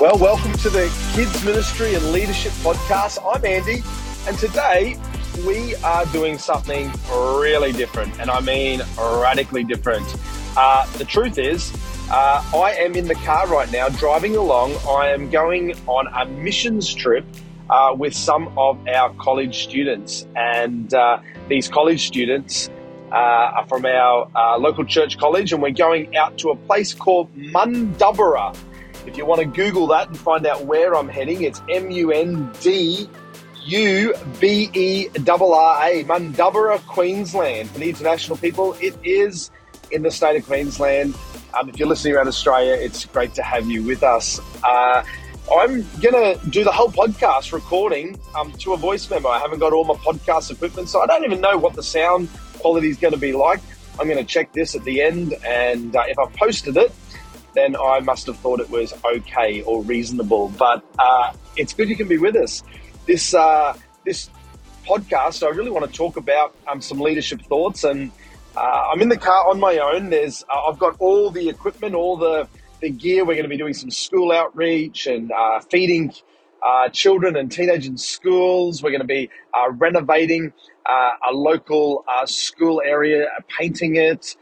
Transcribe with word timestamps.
Well, 0.00 0.16
welcome 0.16 0.54
to 0.54 0.70
the 0.70 0.90
Kids 1.12 1.44
Ministry 1.44 1.92
and 1.92 2.10
Leadership 2.10 2.52
Podcast. 2.62 3.18
I'm 3.22 3.44
Andy, 3.44 3.82
and 4.26 4.38
today 4.38 4.98
we 5.46 5.74
are 5.84 6.06
doing 6.06 6.38
something 6.38 6.90
really 7.12 7.72
different, 7.72 8.18
and 8.18 8.30
I 8.30 8.40
mean 8.40 8.80
radically 8.96 9.62
different. 9.62 10.06
Uh, 10.56 10.90
the 10.96 11.04
truth 11.04 11.36
is, 11.36 11.70
uh, 12.10 12.42
I 12.54 12.76
am 12.78 12.94
in 12.94 13.08
the 13.08 13.14
car 13.16 13.46
right 13.48 13.70
now 13.70 13.90
driving 13.90 14.36
along. 14.36 14.74
I 14.88 15.08
am 15.08 15.28
going 15.28 15.74
on 15.86 16.06
a 16.06 16.24
missions 16.24 16.94
trip 16.94 17.26
uh, 17.68 17.94
with 17.94 18.14
some 18.14 18.56
of 18.56 18.78
our 18.88 19.12
college 19.16 19.64
students, 19.64 20.26
and 20.34 20.94
uh, 20.94 21.18
these 21.50 21.68
college 21.68 22.06
students 22.06 22.70
uh, 23.12 23.16
are 23.16 23.66
from 23.66 23.84
our 23.84 24.30
uh, 24.34 24.56
local 24.56 24.86
church 24.86 25.18
college, 25.18 25.52
and 25.52 25.60
we're 25.60 25.72
going 25.72 26.16
out 26.16 26.38
to 26.38 26.48
a 26.48 26.56
place 26.56 26.94
called 26.94 27.28
Mundubbera. 27.36 28.56
If 29.06 29.16
you 29.16 29.24
want 29.24 29.40
to 29.40 29.46
Google 29.46 29.86
that 29.88 30.08
and 30.08 30.18
find 30.18 30.46
out 30.46 30.64
where 30.66 30.94
I'm 30.94 31.08
heading, 31.08 31.42
it's 31.42 31.62
M 31.68 31.90
U 31.90 32.12
N 32.12 32.52
D 32.60 33.08
U 33.64 34.14
B 34.40 34.70
E 34.74 35.08
R 35.28 35.42
R 35.42 35.88
A, 35.88 36.04
Mundubbera, 36.04 36.78
Queensland. 36.86 37.70
For 37.70 37.78
the 37.78 37.88
international 37.88 38.36
people, 38.36 38.74
it 38.80 38.96
is 39.02 39.50
in 39.90 40.02
the 40.02 40.10
state 40.10 40.36
of 40.36 40.46
Queensland. 40.46 41.14
Um, 41.58 41.68
if 41.68 41.78
you're 41.78 41.88
listening 41.88 42.14
around 42.14 42.28
Australia, 42.28 42.74
it's 42.74 43.04
great 43.06 43.34
to 43.34 43.42
have 43.42 43.66
you 43.66 43.82
with 43.82 44.02
us. 44.02 44.38
Uh, 44.62 45.02
I'm 45.52 45.84
going 46.00 46.38
to 46.38 46.38
do 46.50 46.62
the 46.62 46.70
whole 46.70 46.90
podcast 46.90 47.52
recording 47.52 48.20
um, 48.38 48.52
to 48.52 48.74
a 48.74 48.76
voice 48.76 49.10
memo. 49.10 49.30
I 49.30 49.40
haven't 49.40 49.58
got 49.58 49.72
all 49.72 49.84
my 49.84 49.94
podcast 49.94 50.52
equipment, 50.52 50.88
so 50.88 51.00
I 51.02 51.06
don't 51.06 51.24
even 51.24 51.40
know 51.40 51.58
what 51.58 51.74
the 51.74 51.82
sound 51.82 52.28
quality 52.60 52.88
is 52.88 52.98
going 52.98 53.14
to 53.14 53.18
be 53.18 53.32
like. 53.32 53.60
I'm 53.98 54.06
going 54.06 54.18
to 54.18 54.24
check 54.24 54.52
this 54.52 54.76
at 54.76 54.84
the 54.84 55.02
end, 55.02 55.34
and 55.44 55.96
uh, 55.96 56.04
if 56.06 56.18
I 56.18 56.26
posted 56.26 56.76
it, 56.76 56.92
then 57.54 57.76
I 57.76 58.00
must 58.00 58.26
have 58.26 58.36
thought 58.38 58.60
it 58.60 58.70
was 58.70 58.94
okay 59.04 59.62
or 59.62 59.82
reasonable. 59.82 60.48
But 60.58 60.84
uh, 60.98 61.32
it's 61.56 61.72
good 61.72 61.88
you 61.88 61.96
can 61.96 62.08
be 62.08 62.18
with 62.18 62.36
us. 62.36 62.62
This 63.06 63.34
uh, 63.34 63.76
this 64.04 64.30
podcast, 64.86 65.46
I 65.46 65.50
really 65.50 65.70
want 65.70 65.90
to 65.90 65.96
talk 65.96 66.16
about 66.16 66.54
um, 66.68 66.80
some 66.80 67.00
leadership 67.00 67.42
thoughts, 67.42 67.84
and 67.84 68.10
uh, 68.56 68.90
I'm 68.92 69.00
in 69.00 69.08
the 69.08 69.16
car 69.16 69.48
on 69.48 69.58
my 69.60 69.78
own. 69.78 70.10
There's 70.10 70.44
uh, 70.44 70.68
I've 70.68 70.78
got 70.78 70.96
all 71.00 71.30
the 71.30 71.48
equipment, 71.48 71.94
all 71.94 72.16
the 72.16 72.48
the 72.80 72.90
gear. 72.90 73.24
We're 73.24 73.34
going 73.34 73.44
to 73.44 73.48
be 73.48 73.58
doing 73.58 73.74
some 73.74 73.90
school 73.90 74.32
outreach 74.32 75.06
and 75.06 75.32
uh, 75.32 75.60
feeding. 75.60 76.12
Uh, 76.62 76.90
children 76.90 77.36
and 77.36 77.50
teenagers 77.50 77.86
in 77.86 77.96
schools. 77.96 78.82
We're 78.82 78.90
going 78.90 79.00
to 79.00 79.06
be 79.06 79.30
renovating 79.78 80.52
a 80.86 81.32
local 81.32 82.04
school 82.26 82.82
area, 82.84 83.28
painting 83.48 83.96
it, 83.96 84.36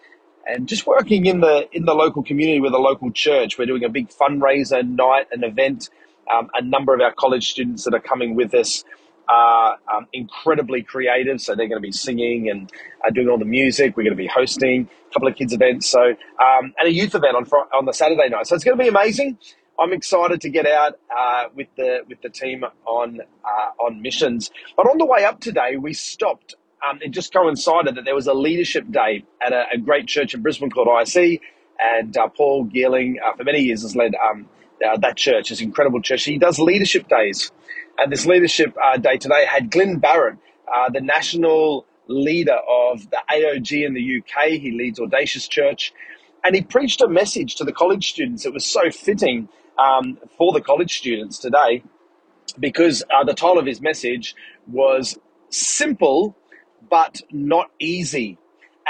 and 0.49 0.69
just 0.69 0.87
working 0.87 1.27
in 1.27 1.41
the 1.41 1.69
in 1.73 1.87
the 1.87 1.95
local 1.95 2.25
community 2.25 2.61
with 2.61 2.75
a 2.75 2.79
local 2.79 3.13
church. 3.13 3.59
We're 3.59 3.67
doing 3.67 3.85
a 3.85 3.91
big 3.91 4.11
fundraiser 4.11 4.89
night, 4.89 5.29
an 5.33 5.45
event. 5.45 5.91
Um, 6.35 6.51
a 6.55 6.63
number 6.63 6.95
of 6.95 7.03
our 7.03 7.13
college 7.13 7.51
students 7.51 7.85
that 7.85 7.95
are 7.95 8.01
coming 8.01 8.37
with 8.37 8.55
us 8.55 8.85
are 9.29 9.79
um, 9.95 10.07
incredibly 10.13 10.83
creative, 10.83 11.41
so 11.41 11.55
they're 11.57 11.69
going 11.69 11.83
to 11.83 11.87
be 11.87 11.93
singing 11.93 12.51
and 12.51 12.73
uh, 13.07 13.11
doing 13.11 13.29
all 13.29 13.39
the 13.39 13.47
music. 13.47 13.97
We're 13.97 14.05
going 14.05 14.17
to 14.17 14.23
be 14.23 14.29
hosting 14.29 14.89
a 15.11 15.15
couple 15.15 15.29
of 15.29 15.37
kids 15.37 15.55
events, 15.55 15.89
so 15.89 16.03
um, 16.03 16.75
and 16.79 16.89
a 16.89 16.93
youth 16.93 17.15
event 17.15 17.37
on 17.37 17.47
fr- 17.47 17.69
on 17.75 17.87
the 17.87 17.95
Saturday 17.95 18.29
night. 18.31 18.49
So 18.49 18.57
it's 18.57 18.65
going 18.65 18.79
to 18.79 18.83
be 18.85 18.89
amazing. 18.89 19.39
I'm 19.81 19.93
excited 19.93 20.41
to 20.43 20.51
get 20.51 20.67
out 20.67 21.01
uh, 21.17 21.47
with 21.55 21.69
the 21.77 22.01
with 22.09 22.23
the 22.23 22.31
team 22.31 22.65
on 22.87 23.21
uh, 23.45 23.85
on 23.85 24.03
missions. 24.03 24.51
But 24.77 24.89
on 24.89 24.99
the 24.99 25.07
way 25.07 25.25
up 25.25 25.41
today, 25.41 25.77
we 25.79 25.95
stopped 25.95 26.57
um, 26.89 26.99
it 27.03 27.11
just 27.11 27.33
coincided 27.33 27.97
that 27.97 28.05
there 28.05 28.15
was 28.15 28.27
a 28.27 28.35
leadership 28.35 28.91
day 28.91 29.25
at 29.45 29.53
a, 29.53 29.65
a 29.75 29.79
great 29.79 30.07
church 30.07 30.35
in 30.35 30.43
Brisbane 30.43 30.71
called 30.71 30.89
IC, 30.89 31.41
and 31.79 32.17
uh, 32.17 32.29
Paul 32.29 32.67
Geerling, 32.67 33.15
uh, 33.25 33.37
for 33.37 33.45
many 33.45 33.61
years, 33.61 33.83
has 33.83 33.97
led 33.97 34.15
um, 34.15 34.49
uh, 34.85 34.97
that 34.99 35.17
church. 35.17 35.51
An 35.51 35.63
incredible 35.63 36.01
church. 36.01 36.25
He 36.25 36.39
does 36.39 36.59
leadership 36.59 37.09
days, 37.09 37.51
and 37.99 38.13
this 38.13 38.27
leadership 38.27 38.77
uh, 38.83 38.97
day 38.97 39.17
today 39.17 39.47
had 39.47 39.71
Glyn 39.71 39.99
Barrett, 39.99 40.39
uh, 40.73 40.91
the 40.91 41.01
national 41.01 41.87
leader 42.07 42.59
of 42.69 43.09
the 43.11 43.19
AOG 43.31 43.87
in 43.87 43.95
the 43.95 44.19
UK. 44.19 44.51
He 44.51 44.73
leads 44.73 45.01
Audacious 45.01 45.49
Church, 45.49 45.93
and 46.45 46.55
he 46.55 46.63
preached 46.63 47.01
a 47.01 47.09
message 47.09 47.57
to 47.57 47.65
the 47.65 47.73
college 47.73 48.11
students. 48.11 48.47
It 48.47 48.53
was 48.53 48.65
so 48.65 48.91
fitting 48.91 49.49
um, 49.79 50.19
for 50.37 50.53
the 50.53 50.61
college 50.61 50.99
students 50.99 51.39
today 51.39 51.83
because 52.59 53.03
uh, 53.15 53.25
the 53.25 53.35
title 53.35 53.59
of 53.59 53.67
his 53.67 53.81
message 53.81 54.35
was 54.67 55.19
simple 55.51 56.37
but 56.91 57.21
not 57.33 57.71
easy. 57.81 58.39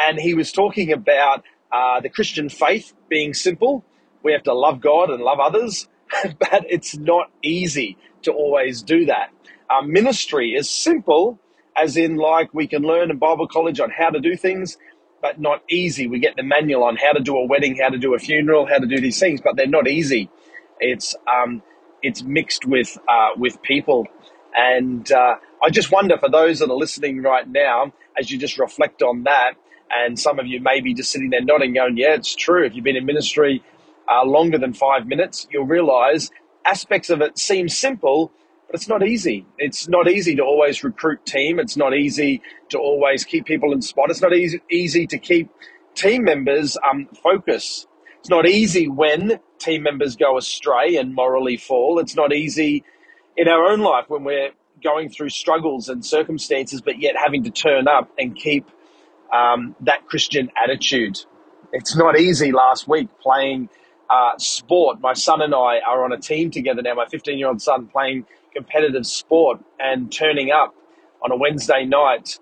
And 0.00 0.18
he 0.20 0.34
was 0.34 0.52
talking 0.52 0.92
about 0.92 1.44
uh, 1.72 2.00
the 2.00 2.08
Christian 2.10 2.48
faith 2.48 2.94
being 3.08 3.34
simple. 3.34 3.84
We 4.22 4.32
have 4.32 4.44
to 4.44 4.54
love 4.54 4.80
God 4.80 5.10
and 5.10 5.22
love 5.22 5.40
others, 5.40 5.88
but 6.24 6.66
it's 6.68 6.96
not 6.96 7.30
easy 7.42 7.98
to 8.22 8.32
always 8.32 8.82
do 8.82 9.06
that. 9.06 9.30
Our 9.70 9.82
ministry 9.82 10.54
is 10.54 10.70
simple, 10.70 11.38
as 11.76 11.96
in, 11.96 12.16
like, 12.16 12.54
we 12.54 12.66
can 12.66 12.82
learn 12.82 13.10
in 13.10 13.18
Bible 13.18 13.48
college 13.48 13.80
on 13.80 13.90
how 13.90 14.10
to 14.10 14.20
do 14.20 14.36
things, 14.36 14.78
but 15.22 15.40
not 15.40 15.62
easy. 15.70 16.06
We 16.08 16.20
get 16.20 16.36
the 16.36 16.42
manual 16.44 16.84
on 16.84 16.96
how 16.96 17.12
to 17.12 17.20
do 17.20 17.36
a 17.36 17.46
wedding, 17.46 17.78
how 17.82 17.90
to 17.90 17.98
do 17.98 18.14
a 18.14 18.18
funeral, 18.18 18.66
how 18.66 18.78
to 18.78 18.86
do 18.86 19.00
these 19.00 19.20
things, 19.20 19.40
but 19.42 19.56
they're 19.56 19.66
not 19.68 19.88
easy. 19.88 20.30
It's 20.80 21.14
um, 21.28 21.62
it's 22.02 22.22
mixed 22.22 22.66
with 22.66 22.98
uh, 23.08 23.30
with 23.36 23.62
people, 23.62 24.06
and 24.56 25.10
uh, 25.12 25.36
I 25.62 25.70
just 25.70 25.92
wonder 25.92 26.18
for 26.18 26.30
those 26.30 26.60
that 26.60 26.70
are 26.70 26.76
listening 26.76 27.22
right 27.22 27.48
now, 27.48 27.92
as 28.18 28.30
you 28.30 28.38
just 28.38 28.58
reflect 28.58 29.02
on 29.02 29.24
that, 29.24 29.54
and 29.94 30.18
some 30.18 30.38
of 30.38 30.46
you 30.46 30.60
may 30.60 30.80
be 30.80 30.94
just 30.94 31.10
sitting 31.10 31.30
there 31.30 31.42
nodding, 31.44 31.74
going, 31.74 31.96
Yeah, 31.96 32.14
it's 32.14 32.34
true. 32.34 32.64
If 32.66 32.74
you've 32.74 32.84
been 32.84 32.96
in 32.96 33.06
ministry 33.06 33.62
uh, 34.10 34.24
longer 34.24 34.58
than 34.58 34.72
five 34.72 35.06
minutes, 35.06 35.48
you'll 35.50 35.66
realize 35.66 36.30
aspects 36.64 37.10
of 37.10 37.20
it 37.22 37.38
seem 37.38 37.68
simple, 37.68 38.32
but 38.66 38.76
it's 38.76 38.88
not 38.88 39.06
easy. 39.06 39.46
It's 39.58 39.88
not 39.88 40.08
easy 40.10 40.36
to 40.36 40.42
always 40.44 40.84
recruit 40.84 41.26
team. 41.26 41.58
It's 41.58 41.76
not 41.76 41.94
easy 41.94 42.42
to 42.70 42.78
always 42.78 43.24
keep 43.24 43.46
people 43.46 43.72
in 43.72 43.82
spot. 43.82 44.10
It's 44.10 44.22
not 44.22 44.34
easy, 44.34 44.60
easy 44.70 45.06
to 45.08 45.18
keep 45.18 45.50
team 45.94 46.24
members 46.24 46.76
um, 46.90 47.08
focus. 47.22 47.86
It's 48.20 48.30
not 48.30 48.46
easy 48.46 48.88
when 48.88 49.40
team 49.58 49.82
members 49.84 50.16
go 50.16 50.38
astray 50.38 50.96
and 50.96 51.14
morally 51.14 51.56
fall. 51.56 51.98
It's 51.98 52.16
not 52.16 52.32
easy 52.32 52.84
in 53.36 53.48
our 53.48 53.64
own 53.66 53.80
life 53.80 54.06
when 54.08 54.24
we're 54.24 54.50
going 54.82 55.08
through 55.08 55.30
struggles 55.30 55.88
and 55.88 56.04
circumstances, 56.04 56.80
but 56.80 56.98
yet 57.00 57.14
having 57.16 57.44
to 57.44 57.50
turn 57.50 57.88
up 57.88 58.10
and 58.18 58.36
keep 58.36 58.66
um, 59.32 59.74
that 59.80 60.06
Christian 60.06 60.50
attitude. 60.62 61.18
It's 61.72 61.96
not 61.96 62.18
easy 62.18 62.52
last 62.52 62.88
week 62.88 63.08
playing 63.20 63.68
uh, 64.10 64.38
sport. 64.38 65.00
My 65.00 65.12
son 65.12 65.42
and 65.42 65.54
I 65.54 65.80
are 65.86 66.04
on 66.04 66.12
a 66.12 66.18
team 66.18 66.50
together 66.50 66.82
now, 66.82 66.94
my 66.94 67.06
15 67.06 67.38
year 67.38 67.48
old 67.48 67.60
son 67.60 67.86
playing 67.86 68.24
competitive 68.54 69.06
sport 69.06 69.60
and 69.78 70.10
turning 70.10 70.50
up 70.50 70.74
on 71.22 71.30
a 71.30 71.36
Wednesday 71.36 71.84
night. 71.84 72.38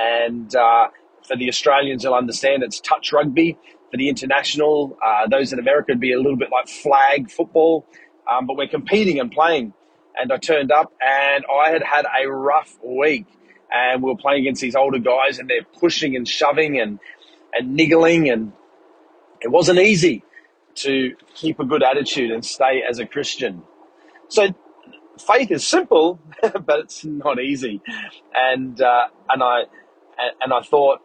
And 0.00 0.54
uh, 0.54 0.88
for 1.26 1.36
the 1.36 1.48
Australians, 1.48 2.04
you'll 2.04 2.14
understand 2.14 2.62
it's 2.62 2.80
touch 2.80 3.12
rugby. 3.12 3.58
For 3.90 3.96
the 3.96 4.08
international, 4.08 4.96
uh, 5.04 5.26
those 5.28 5.52
in 5.52 5.58
America 5.58 5.92
would 5.92 6.00
be 6.00 6.12
a 6.12 6.16
little 6.18 6.36
bit 6.36 6.50
like 6.52 6.68
flag 6.68 7.30
football. 7.30 7.86
Um, 8.30 8.46
but 8.46 8.56
we're 8.56 8.68
competing 8.68 9.18
and 9.18 9.30
playing 9.30 9.74
and 10.18 10.32
I 10.32 10.36
turned 10.38 10.72
up 10.72 10.92
and 11.00 11.44
I 11.44 11.70
had 11.70 11.82
had 11.82 12.06
a 12.06 12.28
rough 12.28 12.78
week. 12.82 13.26
And 13.72 14.02
we 14.02 14.10
were 14.10 14.16
playing 14.16 14.42
against 14.42 14.60
these 14.60 14.74
older 14.74 14.98
guys 14.98 15.38
and 15.38 15.48
they're 15.48 15.64
pushing 15.78 16.16
and 16.16 16.26
shoving 16.26 16.80
and, 16.80 16.98
and 17.52 17.74
niggling. 17.74 18.28
And 18.28 18.52
it 19.40 19.48
wasn't 19.48 19.78
easy 19.78 20.24
to 20.76 21.14
keep 21.34 21.60
a 21.60 21.64
good 21.64 21.82
attitude 21.82 22.30
and 22.30 22.44
stay 22.44 22.82
as 22.88 22.98
a 22.98 23.06
Christian. 23.06 23.62
So 24.28 24.48
faith 25.18 25.50
is 25.50 25.66
simple, 25.66 26.20
but 26.42 26.80
it's 26.80 27.04
not 27.04 27.40
easy. 27.40 27.80
And, 28.34 28.80
uh, 28.80 29.08
and 29.28 29.42
I, 29.42 29.62
and 30.42 30.52
I 30.52 30.60
thought 30.62 31.00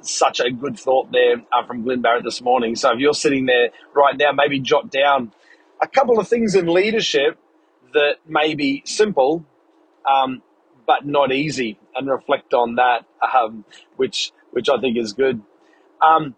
such 0.00 0.40
a 0.40 0.50
good 0.50 0.78
thought 0.78 1.12
there 1.12 1.42
uh, 1.52 1.66
from 1.66 1.82
Glyn 1.82 2.00
Barrett 2.00 2.24
this 2.24 2.40
morning. 2.40 2.74
So 2.74 2.92
if 2.92 2.98
you're 2.98 3.14
sitting 3.14 3.46
there 3.46 3.70
right 3.94 4.16
now, 4.16 4.32
maybe 4.32 4.60
jot 4.60 4.90
down 4.90 5.32
a 5.80 5.86
couple 5.86 6.18
of 6.18 6.26
things 6.26 6.54
in 6.54 6.66
leadership 6.66 7.38
that 7.94 8.16
may 8.26 8.54
be 8.54 8.82
simple, 8.86 9.44
um, 10.10 10.42
but 10.86 11.06
not 11.06 11.32
easy, 11.32 11.78
and 11.96 12.08
reflect 12.10 12.54
on 12.54 12.76
that, 12.76 13.06
um, 13.34 13.64
which 13.96 14.32
which 14.52 14.68
I 14.68 14.80
think 14.80 14.98
is 14.98 15.12
good. 15.14 15.42
Um, 16.02 16.34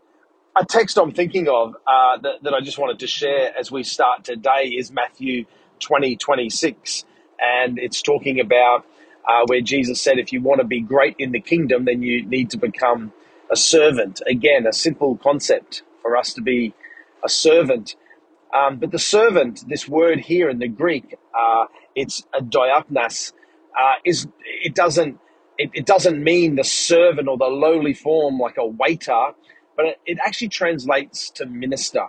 a 0.56 0.64
text 0.64 0.99
I'm 0.99 1.12
thinking 1.12 1.49
of 1.49 1.76
uh, 1.87 2.19
that, 2.23 2.43
that 2.44 2.55
I 2.55 2.61
just 2.62 2.79
wanted 2.79 3.00
to 3.00 3.08
share 3.08 3.52
as 3.58 3.73
we 3.73 3.82
start 3.85 4.25
today 4.25 4.67
is 4.69 4.93
Matthew 4.93 5.47
20, 5.81 6.17
26. 6.17 7.05
And 7.41 7.79
it's 7.79 8.03
talking 8.03 8.41
about 8.41 8.87
uh, 9.29 9.44
where 9.46 9.61
Jesus 9.61 10.00
said, 10.00 10.19
if 10.19 10.32
you 10.32 10.43
want 10.43 10.61
to 10.61 10.67
be 10.67 10.81
great 10.81 11.17
in 11.19 11.32
the 11.32 11.41
kingdom, 11.41 11.87
then 11.87 12.03
you 12.03 12.25
need 12.26 12.50
to 12.53 12.58
become 12.58 13.12
a 13.53 13.56
servant. 13.56 14.23
Again, 14.29 14.67
a 14.67 14.73
simple 14.73 15.19
concept 15.19 15.82
for 16.03 16.17
us 16.17 16.35
to 16.35 16.43
be 16.43 16.75
a 17.25 17.29
servant. 17.29 17.96
Um, 18.55 18.79
but 18.79 18.91
the 18.91 18.99
servant, 18.99 19.64
this 19.69 19.88
word 19.88 20.20
here 20.20 20.50
in 20.50 20.58
the 20.58 20.69
Greek, 20.69 21.17
uh, 21.38 21.67
it's 21.94 22.25
a 22.35 22.43
diakonos, 22.43 23.32
uh, 23.79 23.94
is 24.05 24.26
it 24.44 24.75
doesn't 24.75 25.19
it, 25.58 25.70
it, 25.75 25.87
doesn't 25.87 26.23
mean 26.23 26.56
the 26.56 26.64
servant 26.64 27.29
or 27.29 27.37
the 27.37 27.44
lowly 27.44 27.93
form 27.94 28.38
like 28.38 28.56
a 28.56 28.67
waiter, 28.67 29.32
but 29.76 29.87
it, 29.87 30.00
it 30.06 30.19
actually 30.25 30.49
translates 30.49 31.31
to 31.31 31.47
minister. 31.47 32.06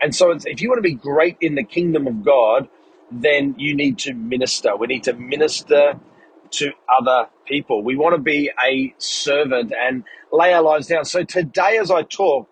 And 0.00 0.14
so, 0.14 0.32
if 0.32 0.60
you 0.60 0.68
want 0.68 0.78
to 0.78 0.82
be 0.82 0.94
great 0.94 1.36
in 1.40 1.54
the 1.54 1.62
kingdom 1.64 2.06
of 2.06 2.24
God, 2.24 2.68
then 3.12 3.54
you 3.58 3.74
need 3.76 3.98
to 4.00 4.14
minister. 4.14 4.76
We 4.76 4.86
need 4.88 5.04
to 5.04 5.12
minister 5.12 6.00
to 6.52 6.72
other 7.00 7.28
people. 7.46 7.82
We 7.82 7.96
want 7.96 8.14
to 8.14 8.20
be 8.20 8.50
a 8.64 8.94
servant 8.98 9.72
and 9.78 10.04
lay 10.32 10.52
our 10.52 10.62
lives 10.62 10.86
down. 10.88 11.04
So 11.04 11.24
today, 11.24 11.78
as 11.78 11.90
I 11.90 12.02
talk 12.02 12.48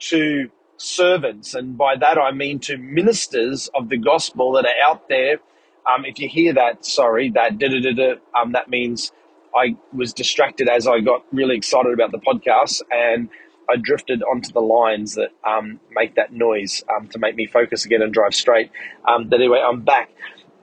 to 0.00 0.50
servants, 0.78 1.54
and 1.54 1.76
by 1.78 1.96
that 1.96 2.18
I 2.18 2.32
mean 2.32 2.58
to 2.60 2.76
ministers 2.76 3.68
of 3.74 3.88
the 3.88 3.98
gospel 3.98 4.52
that 4.52 4.64
are 4.66 4.90
out 4.90 5.08
there, 5.08 5.38
um, 5.86 6.04
if 6.04 6.18
you 6.18 6.28
hear 6.28 6.52
that, 6.54 6.84
sorry, 6.84 7.30
that 7.30 7.58
da 7.58 7.68
da 7.68 7.80
da 7.80 7.92
da, 7.92 8.14
um, 8.40 8.52
that 8.52 8.68
means 8.68 9.12
I 9.54 9.76
was 9.92 10.12
distracted 10.12 10.68
as 10.68 10.86
I 10.86 11.00
got 11.00 11.24
really 11.32 11.56
excited 11.56 11.92
about 11.92 12.12
the 12.12 12.18
podcast 12.18 12.82
and 12.90 13.28
I 13.68 13.76
drifted 13.76 14.22
onto 14.22 14.52
the 14.52 14.60
lines 14.60 15.14
that 15.14 15.30
um, 15.46 15.80
make 15.90 16.14
that 16.16 16.32
noise 16.32 16.84
um, 16.94 17.08
to 17.08 17.18
make 17.18 17.36
me 17.36 17.46
focus 17.46 17.84
again 17.84 18.02
and 18.02 18.12
drive 18.12 18.34
straight. 18.34 18.70
Um, 19.08 19.28
but 19.28 19.40
anyway, 19.40 19.62
I'm 19.66 19.82
back. 19.82 20.10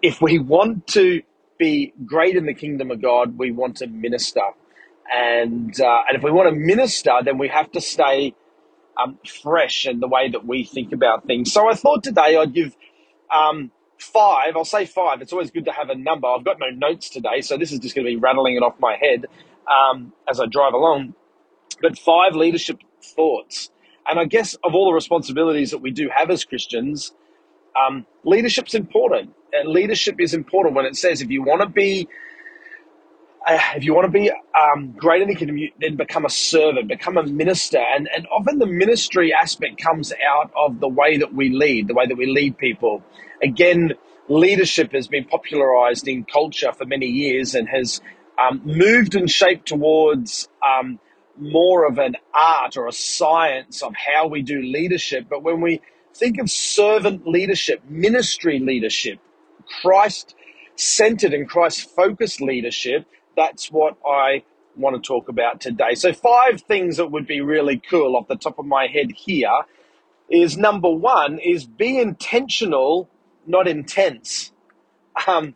If 0.01 0.21
we 0.21 0.39
want 0.39 0.88
to 0.88 1.21
be 1.57 1.94
great 2.06 2.36
in 2.36 2.45
the 2.45 2.54
kingdom 2.54 2.92
of 2.92 3.01
God, 3.01 3.38
we 3.38 3.51
want 3.51 3.77
to 3.77 3.88
minister. 3.88 4.42
And, 5.13 5.80
uh, 5.80 6.01
and 6.07 6.18
if 6.18 6.24
we 6.24 6.31
want 6.31 6.50
to 6.50 6.56
minister, 6.56 7.13
then 7.24 7.38
we 7.38 7.50
have 7.50 7.71
to 7.74 7.81
stay 7.81 8.36
um, 9.01 9.19
fresh 9.44 9.86
and 9.86 10.01
the 10.01 10.07
way 10.07 10.30
that 10.30 10.45
we 10.45 10.63
think 10.63 10.94
about 10.94 11.25
things. 11.25 11.51
So 11.51 11.69
I 11.69 11.75
thought 11.75 12.04
today 12.04 12.38
I'd 12.38 12.54
give 12.54 12.75
um, 13.34 13.72
five, 14.00 14.56
I'll 14.56 14.66
say 14.66 14.86
five. 14.86 15.22
It's 15.22 15.34
always 15.34 15.51
good 15.51 15.66
to 15.66 15.72
have 15.72 15.90
a 15.90 15.95
number. 15.95 16.28
I've 16.28 16.45
got 16.45 16.60
no 16.60 16.69
notes 16.69 17.10
today, 17.10 17.42
so 17.42 17.57
this 17.57 17.72
is 17.72 17.80
just 17.80 17.95
going 17.95 18.06
to 18.06 18.12
be 18.12 18.18
rattling 18.18 18.56
it 18.56 18.63
off 18.63 18.75
my 18.80 18.95
head 19.00 19.25
um, 19.72 20.13
as 20.30 20.40
I 20.40 20.45
drive 20.45 20.74
along. 20.74 21.16
But 21.81 21.98
five 21.98 22.36
leadership 22.36 22.80
thoughts. 23.04 23.72
And 24.07 24.19
I 24.19 24.25
guess 24.25 24.56
of 24.63 24.75
all 24.75 24.88
the 24.88 24.94
responsibilities 24.94 25.72
that 25.72 25.80
we 25.80 25.92
do 25.92 26.10
have 26.13 26.30
as 26.30 26.45
Christians, 26.45 27.13
um, 27.80 28.06
leadership's 28.24 28.75
important. 28.75 29.34
And 29.54 29.69
leadership 29.69 30.18
is 30.19 30.34
important 30.34 30.75
when 30.75 30.86
it 30.86 30.95
says 30.95 31.22
if 31.22 31.30
you 31.30 31.44
want 31.44 31.62
to 31.62 31.69
be 31.69 32.07
if 33.75 33.84
you 33.84 33.94
want 33.94 34.06
to 34.06 34.12
be 34.12 34.31
um, 34.31 34.94
great 34.94 35.22
in 35.22 35.28
the 35.28 35.36
kingdom, 35.36 35.57
you 35.57 35.72
then 35.80 35.95
become 35.95 36.25
a 36.25 36.30
servant, 36.30 36.88
become 36.88 37.18
a 37.18 37.24
minister. 37.24 37.80
And, 37.80 38.10
and 38.16 38.28
often 38.28 38.60
the 38.60 38.66
ministry 38.66 39.34
aspect 39.34 39.81
comes 39.81 40.13
out 40.25 40.51
of 40.56 40.80
the 40.80 40.88
way 40.88 41.18
that 41.18 41.34
we 41.34 41.50
lead, 41.50 41.88
the 41.88 41.94
way 41.94 42.07
that 42.07 42.18
we 42.18 42.28
lead 42.28 42.57
people. 42.57 43.04
Again, 43.42 43.94
leadership 44.30 44.94
has 44.94 45.07
been 45.07 45.25
popularized 45.25 46.07
in 46.07 46.24
culture 46.25 46.72
for 46.72 46.86
many 46.86 47.07
years 47.07 47.56
and 47.56 47.68
has 47.69 48.01
um, 48.42 48.62
moved 48.66 49.16
and 49.16 49.30
shaped 49.30 49.68
towards 49.68 50.48
um, 50.68 51.00
more 51.38 51.86
of 51.88 51.98
an 51.98 52.16
art 52.34 52.78
or 52.78 52.88
a 52.88 52.92
science 52.92 53.81
of 53.81 53.94
how 53.95 54.28
we 54.28 54.42
do 54.42 54.62
leadership. 54.62 55.28
But 55.30 55.44
when 55.44 55.62
we 55.62 55.81
think 56.16 56.40
of 56.40 56.50
servant 56.50 57.28
leadership, 57.28 57.81
ministry 57.90 58.60
leadership, 58.60 59.19
Christ 59.81 60.36
centered 60.75 61.34
and 61.34 61.48
Christ 61.48 61.90
focused 61.95 62.42
leadership, 62.42 63.06
that's 63.38 63.71
what 63.71 63.97
I 64.07 64.44
want 64.77 64.95
to 65.01 65.07
talk 65.07 65.30
about 65.30 65.62
today. 65.62 65.95
So, 65.95 66.13
five 66.13 66.62
things 66.62 66.97
that 66.97 67.12
would 67.12 67.27
be 67.27 67.41
really 67.41 67.81
cool 67.89 68.15
off 68.18 68.27
the 68.27 68.35
top 68.38 68.59
of 68.59 68.65
my 68.65 68.88
head 68.88 69.12
here 69.15 69.63
is 70.30 70.57
number 70.57 70.89
one 70.91 71.39
is 71.39 71.65
be 71.65 72.00
intentional, 72.00 73.09
not 73.47 73.68
intense. 73.68 74.51
Um, 75.27 75.56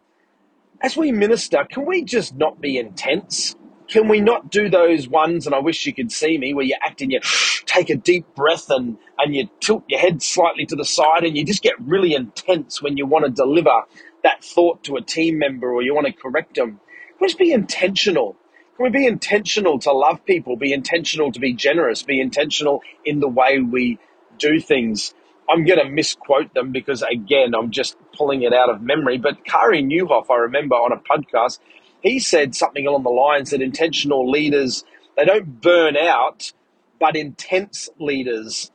as 0.81 0.97
we 0.97 1.11
minister, 1.11 1.65
can 1.69 1.85
we 1.85 2.03
just 2.03 2.35
not 2.35 2.61
be 2.61 2.77
intense? 2.77 3.55
Can 3.89 4.07
we 4.07 4.21
not 4.21 4.51
do 4.51 4.69
those 4.69 5.07
ones, 5.09 5.45
and 5.45 5.55
I 5.55 5.59
wish 5.59 5.85
you 5.85 5.93
could 5.93 6.11
see 6.11 6.37
me, 6.37 6.53
where 6.53 6.65
you 6.65 6.75
act 6.85 7.01
and 7.01 7.11
you 7.11 7.19
take 7.65 7.89
a 7.89 7.95
deep 7.95 8.25
breath 8.35 8.69
and, 8.69 8.97
and 9.19 9.35
you 9.35 9.49
tilt 9.61 9.83
your 9.89 9.99
head 9.99 10.23
slightly 10.23 10.65
to 10.67 10.75
the 10.75 10.85
side 10.85 11.23
and 11.25 11.37
you 11.37 11.45
just 11.45 11.63
get 11.63 11.73
really 11.81 12.15
intense 12.15 12.81
when 12.81 12.97
you 12.97 13.05
want 13.05 13.25
to 13.25 13.31
deliver 13.31 13.83
that 14.23 14.43
thought 14.43 14.83
to 14.85 14.97
a 14.97 15.01
team 15.01 15.39
member 15.39 15.73
or 15.73 15.81
you 15.83 15.95
want 15.95 16.07
to 16.07 16.13
correct 16.13 16.55
them? 16.55 16.79
Just 17.21 17.37
be 17.37 17.51
intentional? 17.51 18.35
Can 18.75 18.83
we 18.83 18.89
be 18.89 19.07
intentional 19.07 19.79
to 19.79 19.91
love 19.91 20.23
people, 20.25 20.55
be 20.55 20.73
intentional 20.73 21.31
to 21.31 21.39
be 21.39 21.53
generous, 21.53 22.03
be 22.03 22.21
intentional 22.21 22.81
in 23.05 23.19
the 23.19 23.27
way 23.27 23.59
we 23.59 23.99
do 24.37 24.59
things? 24.59 25.13
I'm 25.49 25.65
going 25.65 25.79
to 25.79 25.89
misquote 25.89 26.53
them 26.53 26.71
because, 26.71 27.01
again, 27.01 27.55
I'm 27.55 27.71
just 27.71 27.97
pulling 28.15 28.43
it 28.43 28.53
out 28.53 28.69
of 28.69 28.81
memory. 28.81 29.17
But 29.17 29.45
Carey 29.45 29.81
Nieuwhof, 29.81 30.29
I 30.29 30.35
remember 30.35 30.75
on 30.75 30.91
a 30.91 30.97
podcast, 30.97 31.59
he 32.01 32.19
said 32.19 32.53
something 32.53 32.85
along 32.85 33.03
the 33.03 33.09
lines 33.09 33.51
that 33.51 33.61
intentional 33.61 34.29
leaders, 34.29 34.83
they 35.15 35.25
don't 35.25 35.61
burn 35.61 35.97
out, 35.97 36.51
but 36.99 37.15
intense 37.15 37.89
leaders 37.99 38.71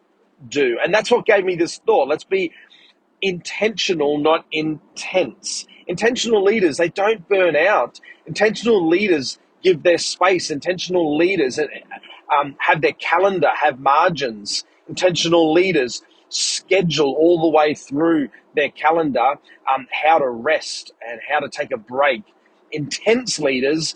do. 0.48 0.78
And 0.82 0.92
that's 0.92 1.10
what 1.10 1.26
gave 1.26 1.44
me 1.44 1.56
this 1.56 1.78
thought. 1.78 2.08
Let's 2.08 2.24
be 2.24 2.52
intentional, 3.20 4.18
not 4.18 4.46
intense. 4.50 5.66
Intentional 5.86 6.42
leaders, 6.42 6.78
they 6.78 6.88
don't 6.88 7.28
burn 7.28 7.54
out. 7.56 8.00
Intentional 8.26 8.88
leaders 8.88 9.38
give 9.62 9.82
their 9.82 9.98
space. 9.98 10.50
Intentional 10.50 11.16
leaders 11.16 11.58
um, 12.32 12.56
have 12.58 12.80
their 12.82 12.92
calendar, 12.94 13.50
have 13.54 13.80
margins. 13.80 14.64
Intentional 14.88 15.52
leaders 15.52 16.02
schedule 16.28 17.14
all 17.14 17.40
the 17.42 17.48
way 17.48 17.74
through 17.74 18.28
their 18.56 18.70
calendar 18.70 19.34
um, 19.72 19.86
how 19.92 20.18
to 20.18 20.28
rest 20.28 20.92
and 21.06 21.20
how 21.28 21.40
to 21.40 21.48
take 21.48 21.72
a 21.72 21.76
break. 21.78 22.22
Intense 22.72 23.38
leaders 23.38 23.94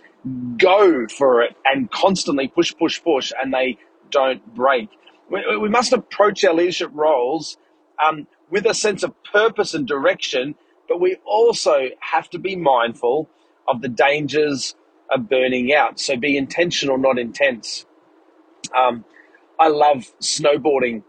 go 0.58 1.06
for 1.08 1.42
it 1.42 1.56
and 1.64 1.90
constantly 1.90 2.48
push, 2.48 2.74
push, 2.78 3.02
push, 3.02 3.32
and 3.40 3.54
they 3.54 3.78
don't 4.10 4.54
break. 4.54 4.90
We, 5.30 5.58
we 5.58 5.68
must 5.68 5.92
approach 5.92 6.44
our 6.44 6.54
leadership 6.54 6.90
roles 6.92 7.58
um, 8.04 8.26
with 8.50 8.66
a 8.66 8.74
sense 8.74 9.02
of 9.02 9.14
purpose 9.24 9.74
and 9.74 9.86
direction, 9.86 10.56
but 10.88 11.00
we 11.00 11.16
also 11.26 11.88
have 12.00 12.30
to 12.30 12.38
be 12.38 12.56
mindful 12.56 13.28
of 13.68 13.82
the 13.82 13.88
dangers 13.88 14.74
of 15.10 15.28
burning 15.28 15.74
out. 15.74 16.00
So 16.00 16.16
be 16.16 16.36
intentional, 16.36 16.98
not 16.98 17.18
intense. 17.18 17.86
Um, 18.76 19.04
I 19.58 19.68
love 19.68 20.06
snowboarding 20.20 21.02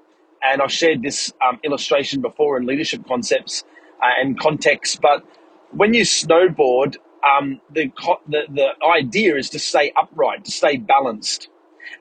and 0.44 0.62
I've 0.62 0.72
shared 0.72 1.02
this 1.04 1.34
um, 1.48 1.60
illustration 1.64 2.22
before 2.22 2.58
in 2.58 2.66
leadership 2.66 3.08
concepts 3.08 3.64
uh, 4.02 4.08
and 4.20 4.40
context. 4.40 5.02
But 5.02 5.26
when 5.72 5.94
you 5.94 6.04
snowboard, 6.04 6.98
um, 7.28 7.62
the, 7.72 7.92
the 8.28 8.44
the 8.50 8.70
idea 8.86 9.36
is 9.38 9.50
to 9.52 9.60
stay 9.60 9.92
upright, 10.00 10.46
to 10.46 10.52
stay 10.52 10.78
balanced. 10.78 11.50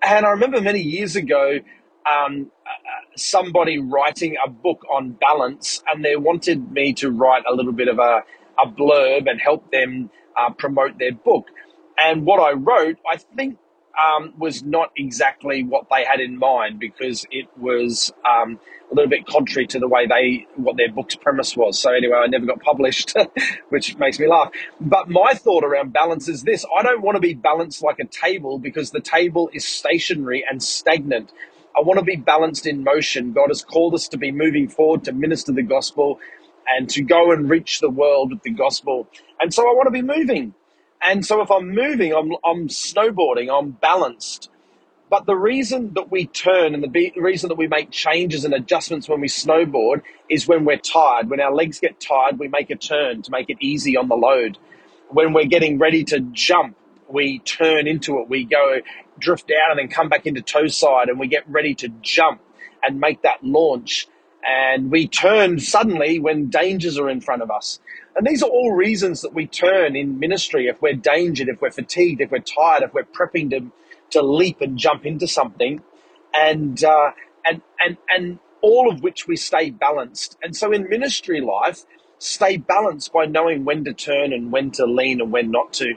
And 0.02 0.26
I 0.26 0.30
remember 0.30 0.60
many 0.60 0.80
years 0.80 1.16
ago, 1.16 1.60
um, 2.10 2.50
uh, 2.66 2.70
somebody 3.16 3.78
writing 3.78 4.36
a 4.44 4.50
book 4.50 4.84
on 4.92 5.12
balance, 5.12 5.82
and 5.88 6.04
they 6.04 6.16
wanted 6.16 6.72
me 6.72 6.92
to 6.94 7.10
write 7.10 7.44
a 7.50 7.54
little 7.54 7.72
bit 7.72 7.88
of 7.88 7.98
a, 7.98 8.22
a 8.62 8.68
blurb 8.68 9.28
and 9.30 9.40
help 9.40 9.72
them 9.72 10.10
uh, 10.38 10.50
promote 10.52 10.98
their 10.98 11.12
book. 11.12 11.48
And 11.98 12.26
what 12.26 12.40
I 12.40 12.52
wrote, 12.52 12.98
I 13.10 13.18
think 13.18 13.58
um, 14.00 14.34
was 14.38 14.62
not 14.64 14.92
exactly 14.96 15.64
what 15.64 15.86
they 15.90 16.04
had 16.04 16.20
in 16.20 16.38
mind 16.38 16.80
because 16.80 17.26
it 17.30 17.46
was 17.58 18.12
um, 18.28 18.60
a 18.90 18.94
little 18.94 19.10
bit 19.10 19.26
contrary 19.26 19.66
to 19.68 19.78
the 19.80 19.88
way 19.88 20.06
they 20.06 20.46
what 20.56 20.76
their 20.76 20.90
book's 20.92 21.16
premise 21.16 21.56
was. 21.56 21.80
So 21.80 21.92
anyway, 21.92 22.18
I 22.18 22.26
never 22.28 22.46
got 22.46 22.60
published, 22.60 23.14
which 23.70 23.96
makes 23.98 24.18
me 24.20 24.28
laugh. 24.28 24.50
But 24.80 25.08
my 25.10 25.34
thought 25.34 25.64
around 25.64 25.92
balance 25.92 26.28
is 26.28 26.44
this: 26.44 26.64
I 26.78 26.82
don't 26.82 27.02
want 27.02 27.16
to 27.16 27.20
be 27.20 27.34
balanced 27.34 27.82
like 27.82 27.98
a 28.00 28.06
table 28.06 28.58
because 28.58 28.90
the 28.92 29.00
table 29.00 29.50
is 29.52 29.64
stationary 29.66 30.44
and 30.50 30.62
stagnant. 30.62 31.32
I 31.76 31.82
want 31.82 31.98
to 32.00 32.04
be 32.06 32.16
balanced 32.16 32.66
in 32.66 32.84
motion. 32.84 33.32
God 33.32 33.48
has 33.48 33.64
called 33.64 33.94
us 33.94 34.08
to 34.08 34.18
be 34.18 34.32
moving 34.32 34.68
forward 34.68 35.04
to 35.04 35.12
minister 35.12 35.52
the 35.52 35.62
gospel 35.62 36.20
and 36.68 36.88
to 36.90 37.02
go 37.02 37.32
and 37.32 37.50
reach 37.50 37.80
the 37.80 37.90
world 37.90 38.32
with 38.32 38.42
the 38.42 38.50
gospel. 38.50 39.08
And 39.40 39.54
so 39.54 39.62
I 39.64 39.74
want 39.74 39.86
to 39.86 39.90
be 39.92 40.02
moving. 40.02 40.54
And 41.06 41.26
so 41.26 41.42
if 41.42 41.50
I'm 41.50 41.74
moving, 41.74 42.14
I'm, 42.14 42.32
I'm 42.44 42.68
snowboarding, 42.68 43.48
I'm 43.56 43.72
balanced. 43.72 44.50
But 45.10 45.26
the 45.26 45.36
reason 45.36 45.94
that 45.94 46.10
we 46.10 46.26
turn 46.26 46.74
and 46.74 46.82
the 46.82 46.88
be- 46.88 47.12
reason 47.16 47.48
that 47.48 47.56
we 47.58 47.68
make 47.68 47.90
changes 47.90 48.44
and 48.44 48.54
adjustments 48.54 49.08
when 49.08 49.20
we 49.20 49.28
snowboard 49.28 50.02
is 50.28 50.48
when 50.48 50.64
we're 50.64 50.78
tired. 50.78 51.30
When 51.30 51.40
our 51.40 51.54
legs 51.54 51.80
get 51.80 52.00
tired, 52.00 52.38
we 52.38 52.48
make 52.48 52.70
a 52.70 52.76
turn 52.76 53.22
to 53.22 53.30
make 53.30 53.50
it 53.50 53.58
easy 53.60 53.96
on 53.96 54.08
the 54.08 54.16
load. 54.16 54.58
When 55.10 55.32
we're 55.32 55.46
getting 55.46 55.78
ready 55.78 56.04
to 56.04 56.20
jump, 56.20 56.76
we 57.08 57.38
turn 57.40 57.86
into 57.86 58.20
it. 58.20 58.28
We 58.28 58.44
go 58.44 58.80
drift 59.18 59.50
out 59.52 59.70
and 59.72 59.78
then 59.80 59.88
come 59.88 60.08
back 60.10 60.26
into 60.26 60.42
toe 60.42 60.68
side 60.68 61.08
and 61.08 61.18
we 61.20 61.28
get 61.28 61.48
ready 61.48 61.74
to 61.76 61.88
jump 62.02 62.42
and 62.84 63.00
make 63.00 63.22
that 63.22 63.44
launch. 63.44 64.08
And 64.46 64.90
we 64.90 65.08
turn 65.08 65.58
suddenly 65.58 66.18
when 66.20 66.48
dangers 66.50 66.98
are 66.98 67.08
in 67.10 67.20
front 67.20 67.42
of 67.42 67.50
us. 67.50 67.80
And 68.16 68.26
these 68.26 68.42
are 68.42 68.48
all 68.50 68.72
reasons 68.72 69.22
that 69.22 69.34
we 69.34 69.46
turn 69.46 69.96
in 69.96 70.18
ministry 70.20 70.66
if 70.68 70.80
we're 70.82 70.94
dangered, 70.94 71.48
if 71.48 71.60
we're 71.60 71.70
fatigued, 71.70 72.20
if 72.20 72.30
we're 72.30 72.38
tired, 72.40 72.82
if 72.84 72.94
we're 72.94 73.04
prepping 73.04 73.50
to, 73.50 73.70
to 74.10 74.22
leap 74.22 74.60
and 74.60 74.76
jump 74.78 75.04
into 75.06 75.26
something. 75.28 75.82
And, 76.34 76.82
uh, 76.84 77.10
and, 77.46 77.62
and, 77.80 77.96
and 78.08 78.38
all 78.62 78.90
of 78.90 79.02
which 79.02 79.26
we 79.26 79.36
stay 79.36 79.70
balanced. 79.70 80.36
And 80.42 80.56
so 80.56 80.72
in 80.72 80.88
ministry 80.88 81.40
life, 81.40 81.84
stay 82.18 82.56
balanced 82.56 83.12
by 83.12 83.26
knowing 83.26 83.64
when 83.64 83.84
to 83.84 83.92
turn 83.92 84.32
and 84.32 84.50
when 84.52 84.70
to 84.72 84.86
lean 84.86 85.20
and 85.20 85.30
when 85.32 85.50
not 85.50 85.72
to. 85.74 85.94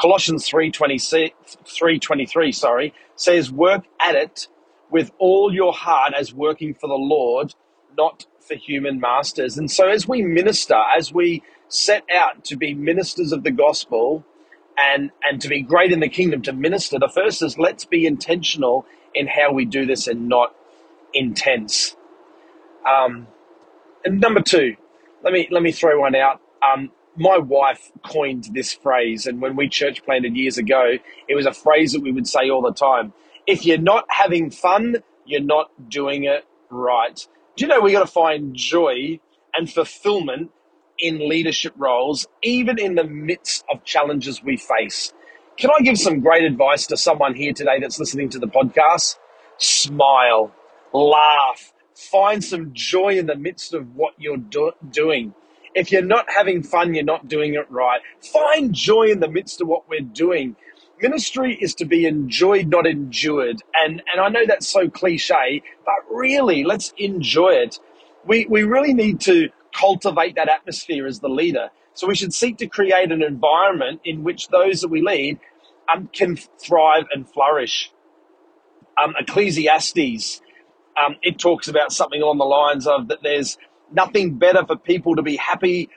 Colossians 0.00 0.48
3.23 0.48 2.54
sorry, 2.54 2.94
says, 3.16 3.50
work 3.52 3.84
at 4.00 4.14
it 4.14 4.48
with 4.90 5.10
all 5.18 5.52
your 5.54 5.72
heart 5.72 6.12
as 6.18 6.34
working 6.34 6.74
for 6.74 6.88
the 6.88 6.94
Lord, 6.94 7.54
not 7.96 8.26
for 8.40 8.54
human 8.54 9.00
masters. 9.00 9.58
And 9.58 9.70
so, 9.70 9.88
as 9.88 10.08
we 10.08 10.22
minister, 10.22 10.80
as 10.96 11.12
we 11.12 11.42
set 11.68 12.04
out 12.14 12.44
to 12.44 12.56
be 12.56 12.74
ministers 12.74 13.32
of 13.32 13.44
the 13.44 13.50
gospel 13.50 14.24
and, 14.78 15.10
and 15.24 15.40
to 15.40 15.48
be 15.48 15.62
great 15.62 15.92
in 15.92 16.00
the 16.00 16.08
kingdom, 16.08 16.42
to 16.42 16.52
minister, 16.52 16.98
the 16.98 17.08
first 17.08 17.42
is 17.42 17.58
let's 17.58 17.84
be 17.84 18.06
intentional 18.06 18.86
in 19.14 19.26
how 19.26 19.52
we 19.52 19.64
do 19.64 19.86
this 19.86 20.06
and 20.06 20.28
not 20.28 20.54
intense. 21.14 21.96
Um, 22.86 23.28
and 24.04 24.20
number 24.20 24.40
two, 24.40 24.76
let 25.22 25.32
me 25.32 25.48
let 25.50 25.62
me 25.62 25.72
throw 25.72 26.00
one 26.00 26.14
out. 26.16 26.40
Um, 26.62 26.90
my 27.16 27.38
wife 27.38 27.92
coined 28.04 28.48
this 28.52 28.72
phrase, 28.72 29.26
and 29.26 29.40
when 29.40 29.56
we 29.56 29.68
church 29.68 30.04
planted 30.04 30.36
years 30.36 30.58
ago, 30.58 30.94
it 31.28 31.34
was 31.34 31.46
a 31.46 31.52
phrase 31.52 31.92
that 31.92 32.02
we 32.02 32.12
would 32.12 32.26
say 32.26 32.50
all 32.50 32.62
the 32.62 32.72
time. 32.72 33.12
If 33.46 33.66
you're 33.66 33.78
not 33.78 34.06
having 34.08 34.50
fun, 34.50 34.96
you're 35.26 35.42
not 35.42 35.70
doing 35.90 36.24
it 36.24 36.44
right. 36.70 37.26
Do 37.56 37.64
you 37.64 37.68
know 37.68 37.80
we 37.80 37.92
got 37.92 38.00
to 38.00 38.12
find 38.12 38.56
joy 38.56 39.20
and 39.54 39.70
fulfillment 39.72 40.50
in 40.98 41.28
leadership 41.28 41.74
roles, 41.78 42.26
even 42.42 42.80
in 42.80 42.96
the 42.96 43.04
midst 43.04 43.64
of 43.72 43.84
challenges 43.84 44.42
we 44.42 44.56
face? 44.56 45.14
Can 45.56 45.70
I 45.70 45.82
give 45.84 45.98
some 45.98 46.20
great 46.20 46.44
advice 46.44 46.88
to 46.88 46.96
someone 46.96 47.36
here 47.36 47.52
today 47.52 47.78
that's 47.80 48.00
listening 48.00 48.30
to 48.30 48.40
the 48.40 48.48
podcast? 48.48 49.18
Smile, 49.58 50.52
laugh, 50.92 51.72
find 51.94 52.42
some 52.42 52.72
joy 52.74 53.18
in 53.18 53.26
the 53.26 53.36
midst 53.36 53.74
of 53.74 53.94
what 53.96 54.14
you're 54.18 54.38
do- 54.38 54.72
doing. 54.90 55.34
If 55.76 55.92
you're 55.92 56.02
not 56.02 56.26
having 56.30 56.64
fun, 56.64 56.94
you're 56.94 57.04
not 57.04 57.28
doing 57.28 57.54
it 57.54 57.70
right. 57.70 58.00
Find 58.32 58.74
joy 58.74 59.04
in 59.12 59.20
the 59.20 59.28
midst 59.28 59.60
of 59.60 59.68
what 59.68 59.88
we're 59.88 60.00
doing. 60.00 60.56
Ministry 61.02 61.58
is 61.60 61.74
to 61.76 61.84
be 61.84 62.06
enjoyed, 62.06 62.68
not 62.68 62.86
endured. 62.86 63.60
And, 63.74 64.02
and 64.12 64.20
I 64.20 64.28
know 64.28 64.46
that's 64.46 64.68
so 64.68 64.88
cliche, 64.88 65.62
but 65.84 65.96
really, 66.08 66.62
let's 66.64 66.94
enjoy 66.96 67.50
it. 67.50 67.80
We, 68.24 68.46
we 68.48 68.62
really 68.62 68.94
need 68.94 69.20
to 69.22 69.50
cultivate 69.74 70.36
that 70.36 70.48
atmosphere 70.48 71.06
as 71.06 71.18
the 71.18 71.28
leader. 71.28 71.70
So 71.94 72.06
we 72.06 72.14
should 72.14 72.32
seek 72.32 72.58
to 72.58 72.68
create 72.68 73.10
an 73.10 73.22
environment 73.22 74.00
in 74.04 74.22
which 74.22 74.48
those 74.48 74.82
that 74.82 74.88
we 74.88 75.02
lead 75.02 75.40
um, 75.92 76.08
can 76.12 76.36
thrive 76.36 77.04
and 77.12 77.28
flourish. 77.28 77.90
Um, 79.02 79.14
Ecclesiastes, 79.18 80.40
um, 80.96 81.16
it 81.22 81.38
talks 81.38 81.68
about 81.68 81.92
something 81.92 82.22
along 82.22 82.38
the 82.38 82.44
lines 82.44 82.86
of 82.86 83.08
that 83.08 83.22
there's 83.22 83.58
nothing 83.92 84.38
better 84.38 84.64
for 84.64 84.76
people 84.76 85.16
to 85.16 85.22
be 85.22 85.36
happy 85.36 85.90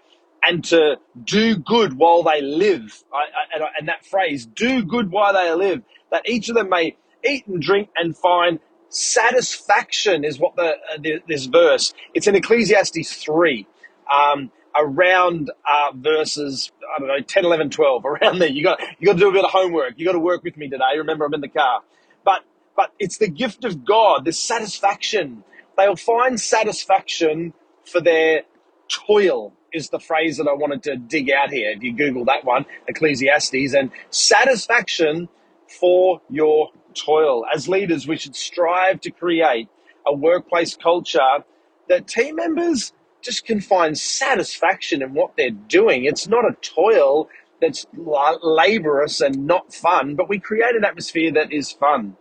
and 0.48 0.64
to 0.66 0.98
do 1.24 1.58
good 1.58 1.98
while 1.98 2.24
they 2.24 2.42
live. 2.42 3.04
I, 3.14 3.18
I, 3.18 3.56
and, 3.56 3.64
I, 3.64 3.68
and 3.80 3.88
that 3.88 4.06
phrase, 4.06 4.46
do 4.46 4.84
good 4.84 5.12
while 5.12 5.34
they 5.34 5.52
live, 5.54 5.82
that 6.12 6.28
each 6.28 6.50
of 6.50 6.56
them 6.56 6.70
may 6.70 6.98
eat 7.26 7.48
and 7.48 7.62
drink 7.62 7.90
and 7.96 8.16
find 8.16 8.60
satisfaction 8.90 10.24
is 10.24 10.40
what 10.40 10.56
the, 10.56 10.72
uh, 10.72 10.98
the 11.00 11.22
this 11.28 11.46
verse. 11.46 11.94
It's 12.14 12.28
in 12.28 12.36
Ecclesiastes 12.36 13.14
3. 13.16 13.68
Um, 14.14 14.52
around 14.78 15.52
uh, 15.70 15.92
verses, 15.96 16.72
I 16.96 17.00
don't 17.00 17.08
know, 17.08 17.22
10, 17.22 17.46
11, 17.46 17.70
12, 17.70 18.06
around 18.06 18.40
there. 18.40 18.50
You 18.50 18.64
got, 18.64 18.80
you 19.00 19.08
got 19.08 19.14
to 19.14 19.20
do 19.20 19.30
a 19.30 19.32
bit 19.32 19.46
of 19.46 19.52
homework. 19.52 19.94
You 19.98 20.06
got 20.06 20.14
to 20.14 20.20
work 20.20 20.44
with 20.44 20.58
me 20.58 20.70
today. 20.70 20.98
Remember, 20.98 21.26
I'm 21.26 21.34
in 21.34 21.42
the 21.42 21.48
car. 21.48 21.82
But, 22.24 22.44
but 22.76 22.92
it's 23.00 23.18
the 23.18 23.30
gift 23.30 23.64
of 23.64 23.86
God, 23.86 24.26
this 24.26 24.40
satisfaction. 24.40 25.44
They'll 25.78 25.96
find 25.96 26.40
satisfaction 26.40 27.54
for 27.86 28.02
their 28.02 28.44
toil 28.90 29.54
is 29.76 29.90
the 29.90 30.00
phrase 30.00 30.38
that 30.38 30.48
I 30.48 30.54
wanted 30.54 30.84
to 30.84 30.96
dig 30.96 31.30
out 31.30 31.52
here. 31.52 31.72
If 31.72 31.84
you 31.84 31.94
Google 31.94 32.26
that 32.26 32.46
one, 32.46 32.66
Ecclesiastes, 32.88 33.74
and 33.74 33.92
satisfaction 34.10 35.30
for 35.68 36.22
your 36.30 36.72
toil. 36.94 37.46
As 37.54 37.68
leaders, 37.68 38.08
we 38.08 38.18
should 38.18 38.36
strive 38.36 39.02
to 39.02 39.12
create 39.12 39.68
a 40.08 40.14
workplace 40.16 40.76
culture 40.76 41.44
that 41.90 42.08
team 42.08 42.36
members 42.36 42.94
just 43.22 43.46
can 43.46 43.60
find 43.60 43.98
satisfaction 43.98 45.02
in 45.02 45.14
what 45.14 45.36
they're 45.36 45.50
doing. 45.50 46.06
It's 46.06 46.28
not 46.28 46.46
a 46.46 46.56
toil 46.62 47.28
that's 47.62 47.86
laborious 47.94 49.22
and 49.22 49.46
not 49.46 49.74
fun, 49.74 50.16
but 50.16 50.30
we 50.30 50.40
create 50.40 50.76
an 50.76 50.86
atmosphere 50.86 51.32
that 51.34 51.52
is 51.52 51.72
fun. 51.72 52.18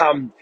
Um, 0.00 0.32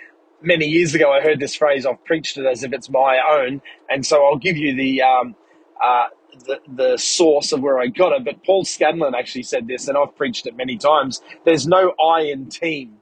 many 0.40 0.66
years 0.66 0.94
ago, 0.94 1.12
I 1.12 1.20
heard 1.20 1.40
this 1.40 1.54
phrase. 1.54 1.84
I've 1.84 2.04
preached 2.04 2.36
it 2.36 2.46
as 2.46 2.62
if 2.62 2.72
it's 2.72 2.90
my 2.90 3.18
own, 3.28 3.60
and 3.90 4.06
so 4.06 4.24
I'll 4.24 4.38
give 4.38 4.56
you 4.56 4.74
the 4.76 5.02
um, 5.02 5.34
uh, 5.82 6.06
the, 6.46 6.60
the 6.68 6.98
source 6.98 7.52
of 7.52 7.62
where 7.62 7.78
I 7.78 7.88
got 7.88 8.12
it. 8.12 8.24
But 8.24 8.44
Paul 8.44 8.64
Scanlon 8.64 9.14
actually 9.14 9.44
said 9.44 9.66
this, 9.68 9.88
and 9.88 9.98
I've 9.98 10.16
preached 10.16 10.46
it 10.46 10.56
many 10.56 10.78
times. 10.78 11.22
There's 11.44 11.66
no 11.66 11.94
I 12.00 12.22
in 12.22 12.48
team, 12.48 12.98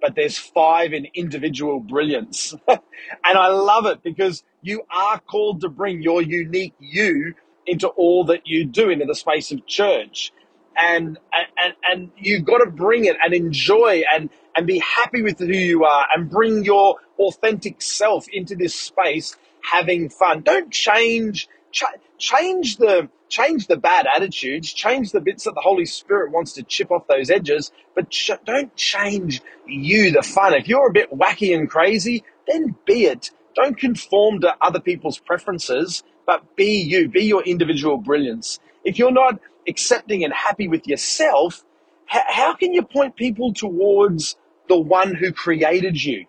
but 0.00 0.14
there's 0.16 0.38
five 0.38 0.92
in 0.92 1.08
individual 1.14 1.80
brilliance, 1.80 2.54
and 2.68 2.80
I 3.24 3.48
love 3.48 3.86
it 3.86 4.02
because 4.02 4.44
you 4.62 4.82
are 4.94 5.20
called 5.20 5.62
to 5.62 5.68
bring 5.70 6.02
your 6.02 6.22
unique 6.22 6.74
you 6.80 7.34
into 7.66 7.88
all 7.88 8.24
that 8.26 8.46
you 8.46 8.64
do 8.66 8.90
into 8.90 9.06
the 9.06 9.14
space 9.14 9.52
of 9.52 9.66
church 9.66 10.32
and 10.76 11.18
and 11.58 11.74
and 11.90 12.10
you've 12.18 12.44
got 12.44 12.58
to 12.58 12.70
bring 12.70 13.04
it 13.06 13.16
and 13.24 13.34
enjoy 13.34 14.02
and 14.14 14.30
and 14.56 14.66
be 14.66 14.78
happy 14.80 15.22
with 15.22 15.38
who 15.38 15.46
you 15.46 15.84
are 15.84 16.06
and 16.14 16.30
bring 16.30 16.64
your 16.64 16.96
authentic 17.18 17.82
self 17.82 18.26
into 18.32 18.56
this 18.56 18.74
space 18.74 19.36
having 19.62 20.08
fun 20.10 20.42
don't 20.42 20.72
change 20.72 21.48
ch- 21.76 22.00
change 22.18 22.78
the 22.78 23.08
change 23.28 23.66
the 23.66 23.76
bad 23.76 24.06
attitudes 24.16 24.72
change 24.72 25.12
the 25.12 25.20
bits 25.20 25.44
that 25.44 25.54
the 25.54 25.60
holy 25.60 25.84
spirit 25.84 26.32
wants 26.32 26.52
to 26.54 26.62
chip 26.62 26.90
off 26.90 27.06
those 27.08 27.30
edges 27.30 27.72
but 27.94 28.10
ch- 28.10 28.30
don't 28.46 28.74
change 28.76 29.42
you 29.66 30.10
the 30.12 30.22
fun. 30.22 30.54
If 30.54 30.68
you're 30.68 30.88
a 30.88 30.92
bit 30.92 31.12
wacky 31.12 31.54
and 31.54 31.68
crazy 31.70 32.24
then 32.48 32.76
be 32.86 33.04
it. 33.06 33.30
Don't 33.54 33.78
conform 33.78 34.40
to 34.40 34.56
other 34.62 34.80
people's 34.80 35.18
preferences 35.18 36.02
but 36.26 36.56
be 36.56 36.82
you. 36.82 37.08
Be 37.08 37.24
your 37.24 37.42
individual 37.44 37.98
brilliance. 37.98 38.58
If 38.84 38.98
you're 38.98 39.12
not 39.12 39.40
accepting 39.68 40.24
and 40.24 40.32
happy 40.32 40.68
with 40.68 40.86
yourself, 40.86 41.64
how, 42.06 42.22
how 42.28 42.54
can 42.54 42.72
you 42.72 42.82
point 42.82 43.16
people 43.16 43.52
towards 43.52 44.36
the 44.68 44.78
one 44.78 45.14
who 45.14 45.32
created 45.32 46.02
you? 46.02 46.26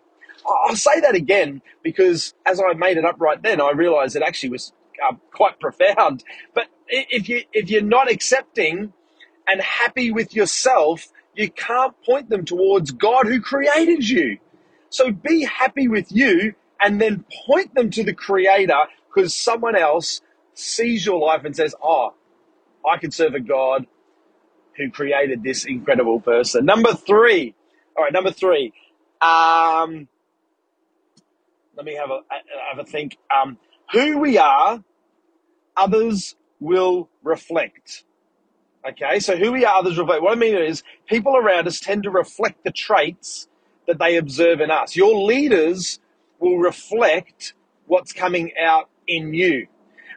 I'll 0.68 0.76
say 0.76 1.00
that 1.00 1.14
again 1.14 1.62
because 1.82 2.34
as 2.46 2.60
I 2.60 2.74
made 2.74 2.96
it 2.98 3.04
up 3.04 3.16
right 3.20 3.42
then, 3.42 3.60
I 3.60 3.72
realized 3.72 4.16
it 4.16 4.22
actually 4.22 4.50
was 4.50 4.72
uh, 5.06 5.14
quite 5.32 5.60
profound. 5.60 6.24
But 6.54 6.66
if 6.88 7.28
you 7.28 7.42
if 7.52 7.70
you're 7.70 7.82
not 7.82 8.10
accepting 8.10 8.92
and 9.48 9.60
happy 9.60 10.10
with 10.10 10.34
yourself, 10.34 11.08
you 11.34 11.50
can't 11.50 11.94
point 12.04 12.30
them 12.30 12.44
towards 12.44 12.92
God 12.92 13.26
who 13.26 13.40
created 13.40 14.08
you. 14.08 14.38
So 14.90 15.12
be 15.12 15.44
happy 15.44 15.88
with 15.88 16.10
you 16.10 16.54
and 16.80 17.00
then 17.00 17.24
point 17.46 17.74
them 17.74 17.90
to 17.90 18.04
the 18.04 18.14
creator 18.14 18.78
because 19.14 19.34
someone 19.34 19.76
else 19.76 20.20
sees 20.54 21.06
your 21.06 21.18
life 21.20 21.44
and 21.44 21.54
says, 21.54 21.74
"Oh, 21.82 22.14
I 22.88 22.98
can 22.98 23.10
serve 23.10 23.34
a 23.34 23.40
God 23.40 23.86
who 24.76 24.90
created 24.90 25.42
this 25.42 25.64
incredible 25.64 26.20
person. 26.20 26.64
Number 26.64 26.94
three. 26.94 27.54
All 27.96 28.04
right, 28.04 28.12
number 28.12 28.30
three. 28.30 28.72
Um, 29.20 30.08
let 31.76 31.84
me 31.84 31.94
have 31.96 32.10
a 32.10 32.20
have 32.70 32.78
a 32.78 32.84
think. 32.84 33.18
Um, 33.34 33.58
who 33.92 34.18
we 34.18 34.38
are, 34.38 34.82
others 35.78 36.36
will 36.60 37.08
reflect. 37.22 38.04
Okay, 38.88 39.18
so 39.20 39.36
who 39.36 39.52
we 39.52 39.64
are, 39.64 39.76
others 39.76 39.98
reflect. 39.98 40.22
What 40.22 40.32
I 40.32 40.40
mean 40.40 40.56
is, 40.56 40.82
people 41.06 41.36
around 41.36 41.66
us 41.66 41.80
tend 41.80 42.04
to 42.04 42.10
reflect 42.10 42.64
the 42.64 42.70
traits 42.70 43.48
that 43.86 43.98
they 43.98 44.16
observe 44.16 44.60
in 44.60 44.70
us. 44.70 44.96
Your 44.96 45.26
leaders 45.26 45.98
will 46.38 46.58
reflect 46.58 47.54
what's 47.86 48.12
coming 48.12 48.52
out 48.60 48.88
in 49.06 49.34
you. 49.34 49.66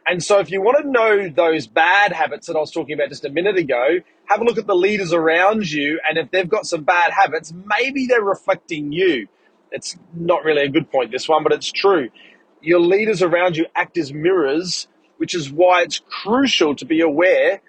And 0.06 0.22
so 0.22 0.38
if 0.38 0.50
you 0.50 0.60
want 0.60 0.82
to 0.82 0.90
know 0.90 1.28
those 1.28 1.66
bad 1.66 2.12
habits 2.12 2.46
that 2.48 2.56
I 2.56 2.60
was 2.60 2.70
talking 2.70 2.94
about 2.94 3.08
just 3.08 3.24
a 3.24 3.30
minute 3.30 3.56
ago, 3.56 3.98
have 4.26 4.40
a 4.40 4.44
look 4.44 4.58
at 4.58 4.66
the 4.66 4.74
leaders 4.74 5.12
around 5.12 5.70
you. 5.70 6.00
And 6.08 6.18
if 6.18 6.30
they've 6.30 6.48
got 6.48 6.66
some 6.66 6.82
bad 6.82 7.12
habits, 7.12 7.52
maybe 7.66 8.06
they're 8.06 8.22
reflecting 8.22 8.92
you. 8.92 9.28
It's 9.70 9.96
not 10.14 10.44
really 10.44 10.62
a 10.62 10.68
good 10.68 10.90
point, 10.90 11.12
this 11.12 11.28
one, 11.28 11.42
but 11.42 11.52
it's 11.52 11.70
true. 11.70 12.10
Your 12.60 12.80
leaders 12.80 13.22
around 13.22 13.56
you 13.56 13.66
act 13.74 13.96
as 13.96 14.12
mirrors, 14.12 14.88
which 15.22 15.36
is 15.36 15.52
why 15.52 15.82
it's 15.82 16.00
crucial 16.00 16.74
to 16.74 16.84
be 16.84 17.00
aware 17.00 17.60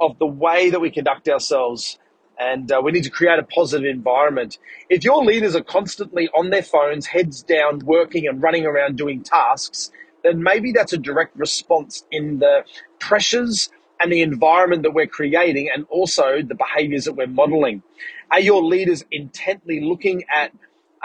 of 0.00 0.18
the 0.18 0.26
way 0.26 0.68
that 0.68 0.80
we 0.80 0.90
conduct 0.90 1.28
ourselves. 1.28 1.96
And 2.40 2.72
uh, 2.72 2.80
we 2.82 2.90
need 2.90 3.04
to 3.04 3.10
create 3.10 3.38
a 3.38 3.44
positive 3.44 3.86
environment. 3.86 4.58
If 4.90 5.04
your 5.04 5.24
leaders 5.24 5.54
are 5.54 5.62
constantly 5.62 6.28
on 6.36 6.50
their 6.50 6.64
phones, 6.64 7.06
heads 7.06 7.44
down, 7.44 7.78
working 7.84 8.26
and 8.26 8.42
running 8.42 8.66
around 8.66 8.96
doing 8.98 9.22
tasks, 9.22 9.92
then 10.24 10.42
maybe 10.42 10.72
that's 10.72 10.92
a 10.92 10.98
direct 10.98 11.36
response 11.36 12.04
in 12.10 12.40
the 12.40 12.64
pressures 12.98 13.70
and 14.00 14.10
the 14.10 14.22
environment 14.22 14.82
that 14.82 14.92
we're 14.92 15.06
creating 15.06 15.70
and 15.72 15.86
also 15.90 16.42
the 16.42 16.56
behaviors 16.56 17.04
that 17.04 17.12
we're 17.12 17.28
modeling. 17.28 17.84
Are 18.32 18.40
your 18.40 18.64
leaders 18.64 19.04
intently 19.12 19.82
looking 19.82 20.24
at 20.28 20.50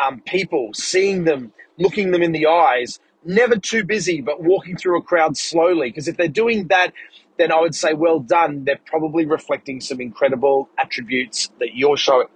um, 0.04 0.22
people, 0.22 0.72
seeing 0.74 1.26
them, 1.26 1.54
looking 1.78 2.10
them 2.10 2.24
in 2.24 2.32
the 2.32 2.48
eyes, 2.48 3.00
never 3.26 3.58
too 3.58 3.84
busy, 3.84 4.22
but 4.22 4.42
walking 4.42 4.78
through 4.78 5.00
a 5.00 5.02
crowd 5.02 5.38
slowly? 5.38 5.90
Because 5.90 6.08
if 6.08 6.18
they're 6.18 6.28
doing 6.28 6.68
that, 6.68 6.94
then 7.38 7.52
I 7.52 7.60
would 7.60 7.76
say, 7.76 7.94
well 7.94 8.20
done. 8.20 8.64
They're 8.66 8.80
probably 8.86 9.26
reflecting 9.26 9.82
some 9.82 10.00
incredible 10.02 10.70
attributes 10.78 11.50
that 11.60 11.76
you're 11.76 11.98
showing. 11.98 12.28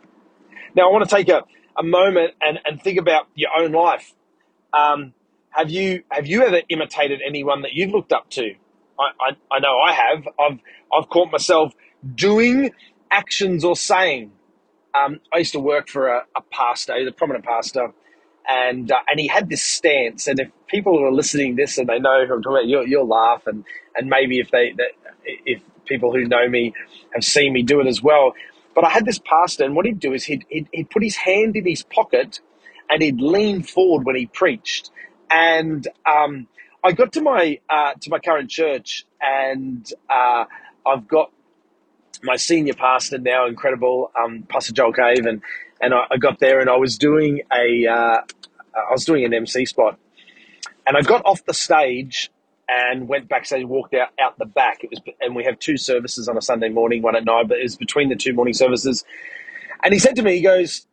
Now, 0.76 0.90
I 0.90 0.92
want 0.92 1.08
to 1.08 1.16
take 1.16 1.30
a, 1.30 1.44
a 1.78 1.84
moment 1.84 2.34
and, 2.42 2.60
and 2.66 2.82
think 2.82 3.00
about 3.00 3.28
your 3.36 3.52
own 3.58 3.72
life. 3.72 4.14
Um, 4.74 5.14
have 5.50 5.70
you 5.72 6.04
have 6.12 6.28
you 6.28 6.44
ever 6.44 6.62
imitated 6.70 7.22
anyone 7.26 7.64
that 7.64 7.74
you've 7.74 7.92
looked 7.92 8.14
up 8.14 8.30
to? 8.32 8.54
I, 9.00 9.04
I, 9.20 9.56
I 9.56 9.60
know 9.60 9.80
I 9.80 9.92
have. 9.94 10.28
I've 10.40 10.60
I've 10.94 11.10
caught 11.10 11.32
myself 11.32 11.74
doing 12.16 12.72
actions 13.10 13.64
or 13.64 13.76
saying. 13.76 14.32
Um, 14.94 15.20
I 15.34 15.40
used 15.40 15.54
to 15.54 15.60
work 15.60 15.90
for 15.90 16.08
a, 16.08 16.24
a 16.36 16.42
pastor, 16.52 16.94
a 16.94 17.12
prominent 17.12 17.46
pastor, 17.46 17.94
and 18.48 18.92
uh, 18.92 19.00
and 19.10 19.20
he 19.20 19.28
had 19.28 19.50
this 19.50 19.64
stance. 19.64 20.28
And 20.28 20.40
if 20.40 20.50
people 20.68 21.04
are 21.04 21.12
listening 21.12 21.56
to 21.56 21.64
this 21.64 21.78
and 21.78 21.88
they 21.88 22.00
know 22.00 22.26
who 22.26 22.36
I'm 22.36 22.42
talking 22.42 22.58
about, 22.58 22.68
you'll, 22.68 22.88
you'll 22.88 23.08
laugh. 23.08 23.48
And 23.48 23.66
and 23.96 24.10
maybe 24.10 24.40
if 24.40 24.52
they 24.52 24.74
if 25.24 25.62
people 25.86 26.12
who 26.14 26.26
know 26.26 26.48
me 26.48 26.74
have 27.14 27.24
seen 27.24 27.54
me 27.54 27.64
do 27.64 27.80
it 27.80 27.88
as 27.88 28.02
well. 28.02 28.34
But 28.76 28.86
I 28.86 28.90
had 28.90 29.06
this 29.06 29.20
pastor, 29.20 29.64
and 29.66 29.76
what 29.76 29.88
he'd 29.88 30.00
do 30.00 30.14
is 30.14 30.24
he'd, 30.26 30.46
he'd, 30.50 30.68
he'd 30.72 30.90
put 30.92 31.02
his 31.02 31.16
hand 31.16 31.56
in 31.56 31.66
his 31.66 31.82
pocket 31.82 32.40
and 32.90 33.02
he'd 33.02 33.20
lean 33.20 33.64
forward 33.64 34.06
when 34.06 34.16
he 34.16 34.28
preached. 34.28 34.92
And 35.32 35.88
um, 36.06 36.48
I 36.84 36.92
got 36.92 37.14
to 37.14 37.22
my 37.22 37.60
uh, 37.70 37.94
to 38.00 38.10
my 38.10 38.20
current 38.20 38.50
church, 38.50 39.06
and 39.20 39.92
uh, 40.10 40.46
I've 40.86 41.08
got 41.08 41.32
my 42.24 42.38
senior 42.38 42.74
pastor 42.74 43.18
now, 43.18 43.46
incredible 43.48 44.12
um, 44.22 44.44
Pastor 44.48 44.74
Joel 44.74 44.94
Cave, 44.94 45.26
and 45.26 45.42
and 45.82 45.94
I, 45.94 46.06
I, 46.12 46.18
got 46.18 46.40
there, 46.40 46.60
and 46.60 46.70
I 46.70 46.78
was 46.78 46.98
doing 46.98 47.42
a 47.54 47.88
uh, 47.88 48.22
I 48.76 48.92
was 48.92 49.06
doing 49.06 49.26
an 49.26 49.34
MC 49.34 49.66
spot, 49.66 49.98
and 50.86 50.98
I 50.98 51.02
got 51.02 51.26
off 51.26 51.44
the 51.46 51.54
stage 51.54 52.32
and 52.70 53.08
went 53.08 53.30
backstage, 53.30 53.66
walked 53.66 53.94
out 53.94 54.10
out 54.20 54.38
the 54.38 54.46
back. 54.46 54.84
It 54.84 54.90
was, 54.90 55.02
and 55.22 55.36
we 55.36 55.44
have 55.46 55.60
two 55.60 55.78
services 55.78 56.28
on 56.28 56.38
a 56.38 56.42
Sunday 56.42 56.70
morning, 56.70 57.02
one 57.02 57.16
at 57.16 57.26
night, 57.26 57.48
but 57.48 57.60
it 57.60 57.64
was 57.64 57.76
between 57.76 58.10
the 58.10 58.16
two 58.16 58.34
morning 58.34 58.54
services. 58.54 59.06
And 59.84 59.94
he 59.94 60.00
said 60.00 60.16
to 60.16 60.24
me, 60.24 60.36
he 60.36 60.42
goes, 60.42 60.88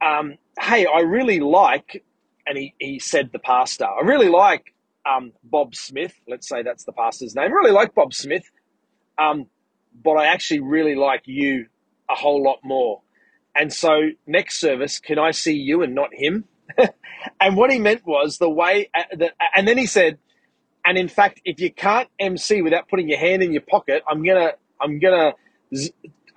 um, 0.00 0.36
"Hey, 0.60 0.86
I 0.86 1.00
really 1.00 1.40
like," 1.40 2.04
and 2.46 2.56
he 2.56 2.74
he 2.78 2.98
said 2.98 3.30
the 3.32 3.38
pastor, 3.38 3.86
"I 3.86 4.04
really 4.04 4.28
like 4.28 4.74
um, 5.06 5.32
Bob 5.42 5.74
Smith. 5.74 6.14
Let's 6.28 6.48
say 6.48 6.62
that's 6.62 6.84
the 6.84 6.92
pastor's 6.92 7.34
name. 7.34 7.44
I 7.44 7.48
really 7.48 7.72
like 7.72 7.94
Bob 7.94 8.14
Smith, 8.14 8.48
um, 9.18 9.46
but 10.04 10.12
I 10.12 10.26
actually 10.26 10.60
really 10.60 10.94
like 10.94 11.22
you 11.26 11.66
a 12.10 12.14
whole 12.14 12.42
lot 12.42 12.58
more." 12.62 13.02
And 13.58 13.72
so, 13.72 14.10
next 14.26 14.60
service, 14.60 15.00
can 15.00 15.18
I 15.18 15.32
see 15.32 15.54
you 15.54 15.82
and 15.82 15.94
not 15.94 16.10
him? 16.14 16.46
and 17.40 17.56
what 17.56 17.72
he 17.72 17.80
meant 17.80 18.06
was 18.06 18.38
the 18.38 18.50
way 18.50 18.90
uh, 18.96 19.04
that, 19.18 19.34
and 19.56 19.68
then 19.68 19.78
he 19.78 19.86
said, 19.86 20.18
and 20.86 20.98
in 20.98 21.08
fact, 21.08 21.40
if 21.44 21.60
you 21.60 21.72
can't 21.72 22.08
MC 22.20 22.62
without 22.62 22.88
putting 22.88 23.08
your 23.08 23.18
hand 23.18 23.42
in 23.42 23.52
your 23.52 23.62
pocket, 23.62 24.04
I'm 24.08 24.24
gonna, 24.24 24.52
I'm 24.80 25.00
gonna, 25.00 25.34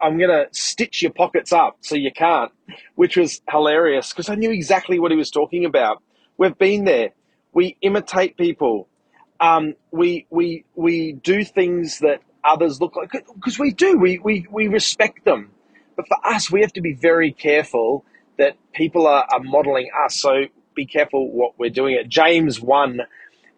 I'm 0.02 0.20
gonna 0.20 0.48
stitch 0.52 1.04
your 1.04 1.14
pockets 1.14 1.54
up 1.54 1.78
so 1.82 1.96
you 1.96 2.12
can't, 2.12 2.52
which 2.96 3.18
was 3.18 3.42
hilarious 3.50 4.12
because 4.12 4.30
I 4.30 4.36
knew 4.36 4.52
exactly 4.52 5.00
what 5.00 5.12
he 5.12 5.18
was 5.18 5.32
talking 5.32 5.66
about. 5.66 6.04
We've 6.38 6.58
been 6.58 6.86
there. 6.86 7.12
We 7.54 7.78
imitate 7.82 8.38
people. 8.38 8.90
Um, 9.40 9.76
we 9.92 10.28
we 10.32 10.66
we 10.76 11.14
do 11.14 11.46
things 11.46 12.00
that 12.00 12.22
others 12.44 12.82
look 12.82 12.96
like 12.98 13.12
because 13.36 13.60
we 13.60 13.72
do. 13.72 13.98
We 13.98 14.20
we 14.20 14.48
we 14.52 14.68
respect 14.68 15.26
them, 15.26 15.52
but 16.02 16.08
for 16.08 16.28
us, 16.28 16.52
we 16.52 16.62
have 16.62 16.74
to 16.74 16.82
be 16.82 16.94
very 16.94 17.32
careful 17.32 18.06
that 18.38 18.56
people 18.74 19.08
are, 19.08 19.26
are 19.32 19.42
modeling 19.42 19.90
us. 20.06 20.16
So 20.16 20.46
be 20.76 20.86
careful 20.86 21.32
what 21.32 21.60
we're 21.60 21.70
doing. 21.70 21.96
At 21.96 22.10
James 22.10 22.62
one 22.62 23.02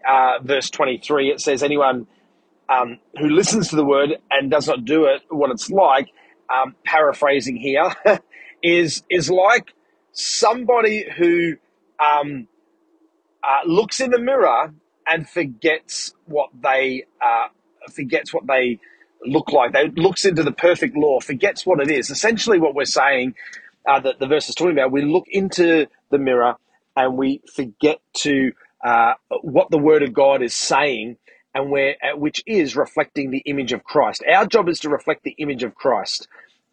uh, 0.07 0.39
verse 0.43 0.69
23, 0.69 1.31
it 1.31 1.41
says, 1.41 1.63
Anyone 1.63 2.07
um, 2.69 3.00
who 3.19 3.29
listens 3.29 3.69
to 3.69 3.75
the 3.75 3.85
word 3.85 4.12
and 4.31 4.51
does 4.51 4.67
not 4.67 4.85
do 4.85 5.05
it, 5.05 5.21
what 5.29 5.51
it's 5.51 5.69
like, 5.69 6.09
um, 6.53 6.75
paraphrasing 6.85 7.55
here, 7.57 7.93
is, 8.63 9.03
is 9.09 9.29
like 9.29 9.73
somebody 10.12 11.05
who 11.17 11.53
um, 12.03 12.47
uh, 13.43 13.59
looks 13.65 14.00
in 14.00 14.12
the 14.12 14.19
mirror 14.19 14.73
and 15.07 15.29
forgets 15.29 16.13
what 16.25 16.50
they 16.62 17.05
uh, 17.21 17.47
forgets 17.91 18.33
what 18.33 18.47
they 18.47 18.79
look 19.25 19.51
like. 19.51 19.74
They 19.74 19.89
looks 19.89 20.25
into 20.25 20.44
the 20.44 20.51
perfect 20.51 20.96
law, 20.98 21.20
forgets 21.20 21.66
what 21.66 21.79
it 21.81 21.92
is. 21.92 22.09
Essentially, 22.09 22.59
what 22.59 22.75
we're 22.75 22.86
saying 22.86 23.36
uh, 23.88 24.00
that 24.01 24.20
the 24.20 24.27
verse 24.27 24.50
is 24.50 24.55
talking 24.55 24.74
about, 24.74 24.92
we 24.92 25.03
look 25.03 25.25
into 25.29 25.88
the 26.12 26.18
mirror 26.18 26.55
and 26.96 27.18
we 27.18 27.42
forget 27.55 28.00
to 28.16 28.53
uh, 28.83 29.14
what 29.42 29.70
the 29.72 29.77
Word 29.77 30.03
of 30.03 30.14
God 30.14 30.42
is 30.42 30.55
saying, 30.55 31.18
and 31.55 31.72
where 31.72 31.96
uh, 32.03 32.18
which 32.18 32.44
is 32.46 32.75
reflecting 32.75 33.31
the 33.31 33.44
image 33.46 33.74
of 33.74 33.83
Christ. 33.83 34.24
Our 34.31 34.46
job 34.46 34.70
is 34.70 34.79
to 34.81 34.90
reflect 34.90 35.24
the 35.24 35.36
image 35.38 35.64
of 35.64 35.75
Christ, 35.75 36.27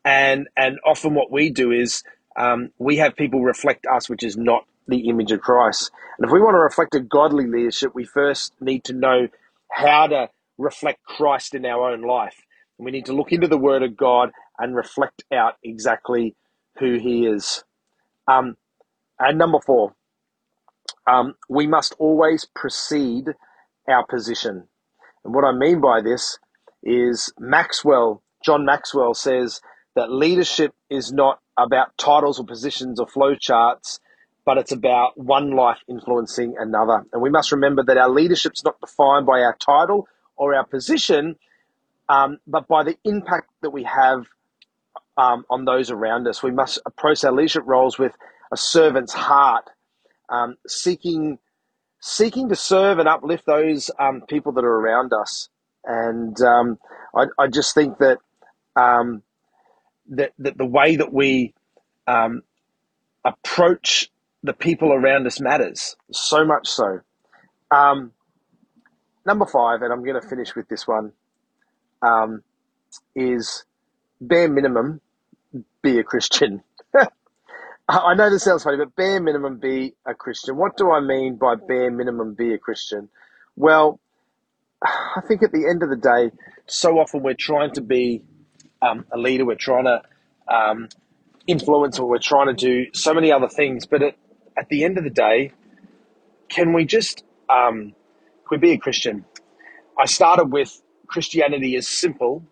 and 0.04 0.48
and 0.56 0.78
often 0.84 1.14
what 1.14 1.30
we 1.30 1.50
do 1.50 1.70
is 1.72 2.02
um, 2.36 2.70
we 2.78 2.96
have 2.98 3.16
people 3.16 3.42
reflect 3.42 3.86
us, 3.86 4.08
which 4.08 4.24
is 4.24 4.36
not 4.36 4.64
the 4.88 5.08
image 5.08 5.32
of 5.32 5.40
Christ. 5.40 5.90
And 6.18 6.26
if 6.26 6.32
we 6.32 6.40
want 6.40 6.54
to 6.54 6.58
reflect 6.60 6.94
a 6.94 7.00
godly 7.00 7.46
leadership, 7.46 7.94
we 7.94 8.04
first 8.04 8.54
need 8.60 8.84
to 8.84 8.92
know 8.92 9.28
how 9.70 10.08
to 10.08 10.28
reflect 10.60 11.02
Christ 11.04 11.54
in 11.54 11.64
our 11.64 11.90
own 11.90 12.02
life. 12.02 12.36
And 12.78 12.84
we 12.84 12.90
need 12.90 13.06
to 13.06 13.12
look 13.12 13.32
into 13.32 13.48
the 13.48 13.58
Word 13.58 13.82
of 13.82 13.96
God 13.96 14.30
and 14.58 14.76
reflect 14.76 15.24
out 15.32 15.54
exactly 15.62 16.36
who 16.78 16.98
He 16.98 17.26
is. 17.26 17.64
Um, 18.28 18.56
and 19.18 19.38
number 19.38 19.58
four, 19.64 19.94
um, 21.06 21.34
we 21.48 21.66
must 21.66 21.94
always 21.98 22.46
precede 22.54 23.28
our 23.88 24.04
position. 24.06 24.68
And 25.24 25.34
what 25.34 25.44
I 25.44 25.52
mean 25.52 25.80
by 25.80 26.00
this 26.00 26.38
is 26.82 27.32
Maxwell, 27.38 28.22
John 28.44 28.64
Maxwell 28.64 29.14
says 29.14 29.60
that 29.94 30.10
leadership 30.12 30.72
is 30.88 31.12
not 31.12 31.40
about 31.58 31.96
titles 31.98 32.38
or 32.40 32.46
positions 32.46 32.98
or 33.00 33.06
flowcharts, 33.06 33.98
but 34.46 34.56
it's 34.56 34.72
about 34.72 35.18
one 35.18 35.50
life 35.50 35.78
influencing 35.88 36.54
another. 36.58 37.04
And 37.12 37.20
we 37.20 37.30
must 37.30 37.52
remember 37.52 37.84
that 37.84 37.98
our 37.98 38.08
leadership's 38.08 38.64
not 38.64 38.80
defined 38.80 39.26
by 39.26 39.40
our 39.40 39.56
title 39.56 40.06
or 40.40 40.54
our 40.54 40.64
position, 40.64 41.36
um, 42.08 42.38
but 42.46 42.66
by 42.66 42.82
the 42.82 42.96
impact 43.04 43.50
that 43.60 43.70
we 43.70 43.84
have 43.84 44.26
um, 45.16 45.44
on 45.50 45.66
those 45.66 45.90
around 45.90 46.26
us. 46.26 46.42
We 46.42 46.50
must 46.50 46.80
approach 46.86 47.24
our 47.24 47.32
leadership 47.32 47.64
roles 47.66 47.98
with 47.98 48.12
a 48.50 48.56
servant's 48.56 49.12
heart 49.12 49.68
um, 50.30 50.56
seeking 50.66 51.38
seeking 52.00 52.48
to 52.48 52.56
serve 52.56 52.98
and 52.98 53.06
uplift 53.06 53.44
those 53.44 53.90
um, 53.98 54.22
people 54.26 54.52
that 54.52 54.64
are 54.64 54.80
around 54.80 55.12
us. 55.12 55.50
And 55.84 56.40
um, 56.40 56.78
I, 57.14 57.26
I, 57.38 57.48
just 57.48 57.74
think 57.74 57.98
that, 57.98 58.16
um, 58.74 59.22
that 60.08 60.32
that 60.38 60.56
the 60.56 60.64
way 60.64 60.96
that 60.96 61.12
we 61.12 61.52
approach 63.24 64.10
the 64.42 64.54
people 64.54 64.92
around 64.92 65.26
us 65.26 65.40
matters 65.40 65.96
so 66.10 66.44
much 66.44 66.68
so. 66.68 67.00
Um, 67.70 68.12
number 69.30 69.46
five, 69.46 69.82
and 69.82 69.92
I'm 69.92 70.04
going 70.04 70.20
to 70.20 70.28
finish 70.28 70.56
with 70.56 70.68
this 70.68 70.88
one, 70.88 71.12
is 73.14 73.64
bare 74.20 74.48
minimum 74.48 75.00
be 75.82 76.00
a 76.00 76.02
Christian. 76.02 76.62
I 77.88 78.14
know 78.14 78.28
this 78.28 78.42
sounds 78.42 78.64
funny, 78.64 78.76
but 78.76 78.96
bare 78.96 79.20
minimum 79.20 79.58
be 79.58 79.94
a 80.04 80.14
Christian. 80.14 80.56
What 80.56 80.76
do 80.76 80.90
I 80.90 81.00
mean 81.00 81.36
by 81.36 81.54
bare 81.54 81.92
minimum 81.92 82.34
be 82.34 82.54
a 82.54 82.58
Christian? 82.58 83.08
Well, 83.54 84.00
I 84.82 85.20
think 85.28 85.44
at 85.44 85.52
the 85.52 85.68
end 85.68 85.84
of 85.84 85.90
the 85.90 85.96
day, 85.96 86.32
so 86.66 86.98
often 86.98 87.22
we're 87.22 87.34
trying 87.34 87.72
to 87.74 87.80
be 87.80 88.24
um, 88.82 89.06
a 89.12 89.18
leader, 89.18 89.44
we're 89.44 89.54
trying 89.54 89.84
to 89.84 90.02
um, 90.52 90.88
influence, 91.46 92.00
or 92.00 92.08
we're 92.08 92.18
trying 92.18 92.48
to 92.48 92.54
do 92.54 92.92
so 92.94 93.14
many 93.14 93.30
other 93.30 93.48
things. 93.48 93.86
But 93.86 94.02
at, 94.02 94.16
at 94.56 94.68
the 94.70 94.82
end 94.82 94.98
of 94.98 95.04
the 95.04 95.10
day, 95.10 95.52
can 96.48 96.72
we 96.72 96.84
just 96.84 97.22
um, 97.48 97.94
we 98.50 98.58
be 98.58 98.72
a 98.72 98.78
Christian? 98.78 99.24
I 99.98 100.06
started 100.06 100.52
with 100.52 100.82
Christianity 101.08 101.76
is 101.76 101.88
simple, 101.88 102.44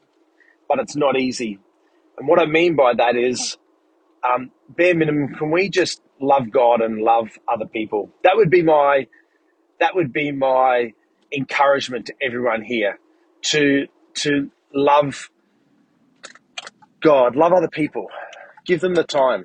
but 0.69 0.79
it's 0.81 0.97
not 0.97 1.19
easy. 1.19 1.59
And 2.19 2.29
what 2.29 2.41
I 2.41 2.47
mean 2.47 2.77
by 2.77 2.95
that 2.95 3.17
is 3.17 3.57
um, 4.29 4.51
bare 4.69 4.95
minimum, 4.95 5.35
can 5.35 5.51
we 5.51 5.69
just 5.69 6.03
love 6.21 6.51
God 6.51 6.81
and 6.81 7.03
love 7.03 7.29
other 7.49 7.67
people? 7.67 8.11
That 8.25 8.37
would 8.37 8.51
be 8.51 8.63
my 8.63 9.07
that 9.81 9.95
would 9.95 10.13
be 10.13 10.33
my 10.33 10.93
encouragement 11.33 12.07
to 12.07 12.15
everyone 12.23 12.63
here 12.63 12.99
to 13.43 13.87
to 14.15 14.51
love 14.75 15.31
God, 17.03 17.37
love 17.37 17.53
other 17.53 17.69
people, 17.69 18.09
give 18.67 18.81
them 18.81 18.95
the 18.95 19.05
time. 19.05 19.45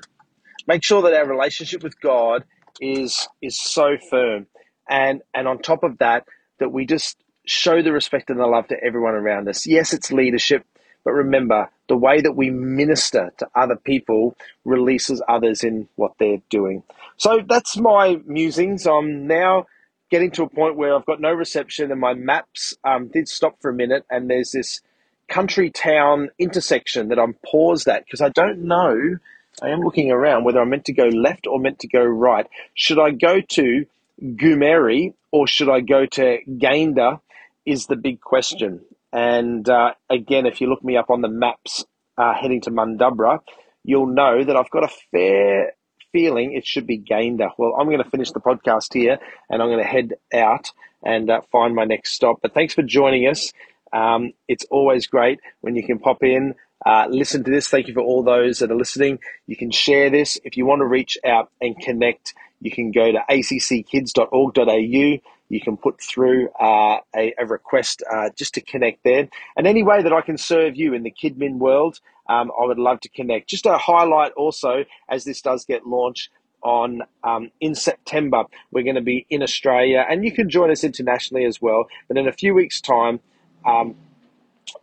Make 0.68 0.84
sure 0.84 1.02
that 1.04 1.14
our 1.14 1.28
relationship 1.28 1.84
with 1.84 2.00
God 2.02 2.44
is 2.82 3.28
is 3.42 3.60
so 3.62 3.98
firm, 4.10 4.48
and 4.90 5.22
and 5.34 5.48
on 5.48 5.60
top 5.60 5.84
of 5.84 5.98
that, 6.00 6.26
that 6.60 6.72
we 6.72 6.86
just 6.86 7.18
show 7.46 7.82
the 7.82 7.92
respect 7.92 8.30
and 8.30 8.40
the 8.40 8.48
love 8.48 8.68
to 8.70 8.84
everyone 8.84 9.16
around 9.16 9.48
us. 9.50 9.68
Yes, 9.68 9.94
it's 9.94 10.12
leadership. 10.12 10.66
But 11.04 11.12
remember, 11.12 11.70
the 11.90 11.98
way 11.98 12.22
that 12.22 12.36
we 12.36 12.50
minister 12.50 13.32
to 13.38 13.48
other 13.56 13.76
people 13.76 14.38
releases 14.64 15.22
others 15.28 15.64
in 15.64 15.90
what 15.96 16.14
they're 16.18 16.42
doing. 16.50 16.84
So 17.18 17.42
that's 17.48 17.78
my 17.78 18.22
musings. 18.26 18.88
I'm 18.88 19.28
now 19.28 19.66
getting 20.10 20.32
to 20.32 20.44
a 20.44 20.50
point 20.50 20.78
where 20.78 20.96
I've 20.96 21.06
got 21.06 21.20
no 21.20 21.34
reception 21.34 21.92
and 21.92 22.00
my 22.00 22.14
maps 22.14 22.76
um, 22.84 23.08
did 23.08 23.28
stop 23.28 23.60
for 23.62 23.70
a 23.70 23.74
minute 23.74 24.06
and 24.10 24.30
there's 24.30 24.52
this 24.52 24.82
country 25.28 25.72
town 25.72 26.30
intersection 26.38 27.10
that 27.10 27.20
I'm 27.20 27.36
paused 27.46 27.88
at 27.88 28.06
because 28.06 28.22
I 28.22 28.30
don't 28.30 28.60
know. 28.60 29.18
I 29.62 29.70
am 29.70 29.82
looking 29.82 30.12
around 30.12 30.44
whether 30.44 30.60
I'm 30.60 30.70
meant 30.70 30.86
to 30.86 30.94
go 30.94 31.06
left 31.06 31.48
or 31.48 31.60
meant 31.60 31.80
to 31.80 31.88
go 31.88 32.04
right. 32.04 32.48
Should 32.76 33.00
I 33.00 33.12
go 33.12 33.42
to 33.42 33.86
Goomeri 34.22 35.14
or 35.32 35.48
should 35.48 35.70
I 35.70 35.82
go 35.82 36.06
to 36.06 36.40
Gayndah 36.48 37.20
is 37.66 37.88
the 37.88 37.96
big 37.96 38.22
question. 38.22 38.82
And 39.12 39.68
uh, 39.70 39.94
again, 40.10 40.46
if 40.46 40.62
you 40.62 40.68
look 40.68 40.84
me 40.84 40.98
up 40.98 41.10
on 41.10 41.22
the 41.22 41.28
maps 41.28 41.86
uh, 42.18 42.34
heading 42.34 42.62
to 42.62 42.72
Mundubbera, 42.72 43.40
you'll 43.84 44.08
know 44.08 44.44
that 44.44 44.56
I've 44.56 44.70
got 44.70 44.84
a 44.84 44.94
fair 45.12 45.74
feeling 46.12 46.54
it 46.54 46.66
should 46.66 46.88
be 46.88 47.00
Gayndah. 47.00 47.52
Well, 47.58 47.76
I'm 47.80 47.88
going 47.88 48.04
to 48.04 48.10
finish 48.10 48.32
the 48.32 48.40
podcast 48.40 48.94
here 48.94 49.18
and 49.50 49.62
I'm 49.62 49.70
going 49.70 49.84
to 49.84 49.90
head 49.90 50.14
out 50.34 50.72
and 51.04 51.30
uh, 51.30 51.42
find 51.52 51.76
my 51.76 51.86
next 51.86 52.14
stop. 52.14 52.40
But 52.42 52.54
thanks 52.54 52.74
for 52.74 52.84
joining 52.84 53.28
us. 53.28 53.52
Um, 53.92 54.34
it's 54.48 54.66
always 54.72 55.08
great 55.08 55.40
when 55.62 55.76
you 55.76 55.86
can 55.86 56.00
pop 56.00 56.24
in, 56.24 56.56
uh, 56.86 57.06
listen 57.10 57.44
to 57.44 57.52
this. 57.52 57.68
Thank 57.68 57.88
you 57.88 57.94
for 57.94 58.02
all 58.02 58.24
those 58.24 58.60
that 58.60 58.72
are 58.72 58.76
listening. 58.76 59.20
You 59.48 59.56
can 59.56 59.72
share 59.72 60.10
this. 60.10 60.40
If 60.44 60.58
you 60.58 60.66
want 60.66 60.82
to 60.82 60.86
reach 60.86 61.18
out 61.26 61.50
and 61.62 61.80
connect, 61.80 62.34
you 62.64 62.72
can 62.72 62.92
go 62.92 63.12
to 63.12 63.20
acckids.org.au. 63.30 65.20
You 65.50 65.62
can 65.62 65.78
put 65.78 66.02
through 66.02 66.50
uh, 66.60 67.00
a, 67.16 67.34
a, 67.38 67.46
request 67.46 68.02
uh, 68.12 68.30
just 68.36 68.54
to 68.56 68.62
connect 68.62 69.04
there. 69.04 69.28
And 69.56 69.68
any 69.68 69.84
way 69.84 70.02
that 70.02 70.14
I 70.14 70.22
can 70.22 70.38
serve 70.38 70.76
you 70.76 70.94
in 70.94 71.04
the 71.04 71.12
KidMin 71.12 71.58
world, 71.58 72.00
um, 72.28 72.52
I 72.60 72.66
would 72.66 72.80
love 72.80 73.02
to 73.02 73.10
connect. 73.10 73.50
Just 73.50 73.66
a 73.66 73.78
highlight 73.78 74.32
also, 74.32 74.86
as 75.10 75.26
this 75.26 75.42
does 75.42 75.66
get 75.66 75.86
launched, 75.86 76.30
on 76.64 77.02
um, 77.26 77.52
in 77.60 77.76
September. 77.76 78.46
We're 78.72 78.84
going 78.84 78.96
to 78.96 79.02
be 79.02 79.26
in 79.30 79.44
Australia, 79.44 80.06
and 80.10 80.24
you 80.24 80.32
can 80.32 80.50
join 80.50 80.72
us 80.72 80.86
internationally 80.86 81.44
as 81.44 81.62
well. 81.62 81.88
But 82.08 82.18
in 82.18 82.28
a 82.28 82.32
few 82.32 82.54
weeks' 82.54 82.80
time, 82.80 83.20
um, 83.66 83.96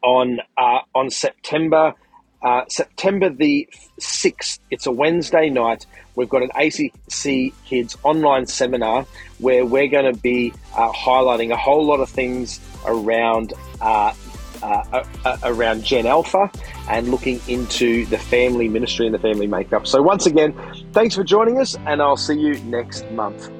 on 0.03 0.41
uh, 0.59 0.81
on 0.95 1.09
September 1.09 1.95
uh, 2.43 2.65
September 2.69 3.29
the 3.29 3.69
sixth, 3.99 4.61
it's 4.71 4.87
a 4.87 4.91
Wednesday 4.91 5.51
night. 5.51 5.87
We've 6.15 6.29
got 6.29 6.43
an 6.43 6.51
ACC 6.55 7.55
Kids 7.65 7.97
online 8.03 8.47
seminar 8.47 9.07
where 9.39 9.65
we're 9.65 9.89
going 9.89 10.13
to 10.13 10.19
be 10.21 10.53
uh, 10.75 10.93
highlighting 10.93 11.53
a 11.53 11.57
whole 11.57 11.85
lot 11.85 12.01
of 12.01 12.09
things 12.09 12.61
around 12.87 13.53
uh, 13.81 14.15
uh, 14.63 15.05
uh, 15.25 15.39
around 15.45 15.85
Gen 15.85 16.07
Alpha 16.07 16.51
and 16.89 17.09
looking 17.09 17.41
into 17.49 18.05
the 18.07 18.19
family 18.19 18.69
ministry 18.69 19.07
and 19.07 19.15
the 19.15 19.19
family 19.19 19.47
makeup. 19.47 19.87
So, 19.87 20.03
once 20.03 20.27
again, 20.27 20.55
thanks 20.93 21.15
for 21.15 21.25
joining 21.25 21.59
us, 21.59 21.77
and 21.87 22.03
I'll 22.03 22.17
see 22.17 22.39
you 22.39 22.59
next 22.65 23.11
month. 23.11 23.51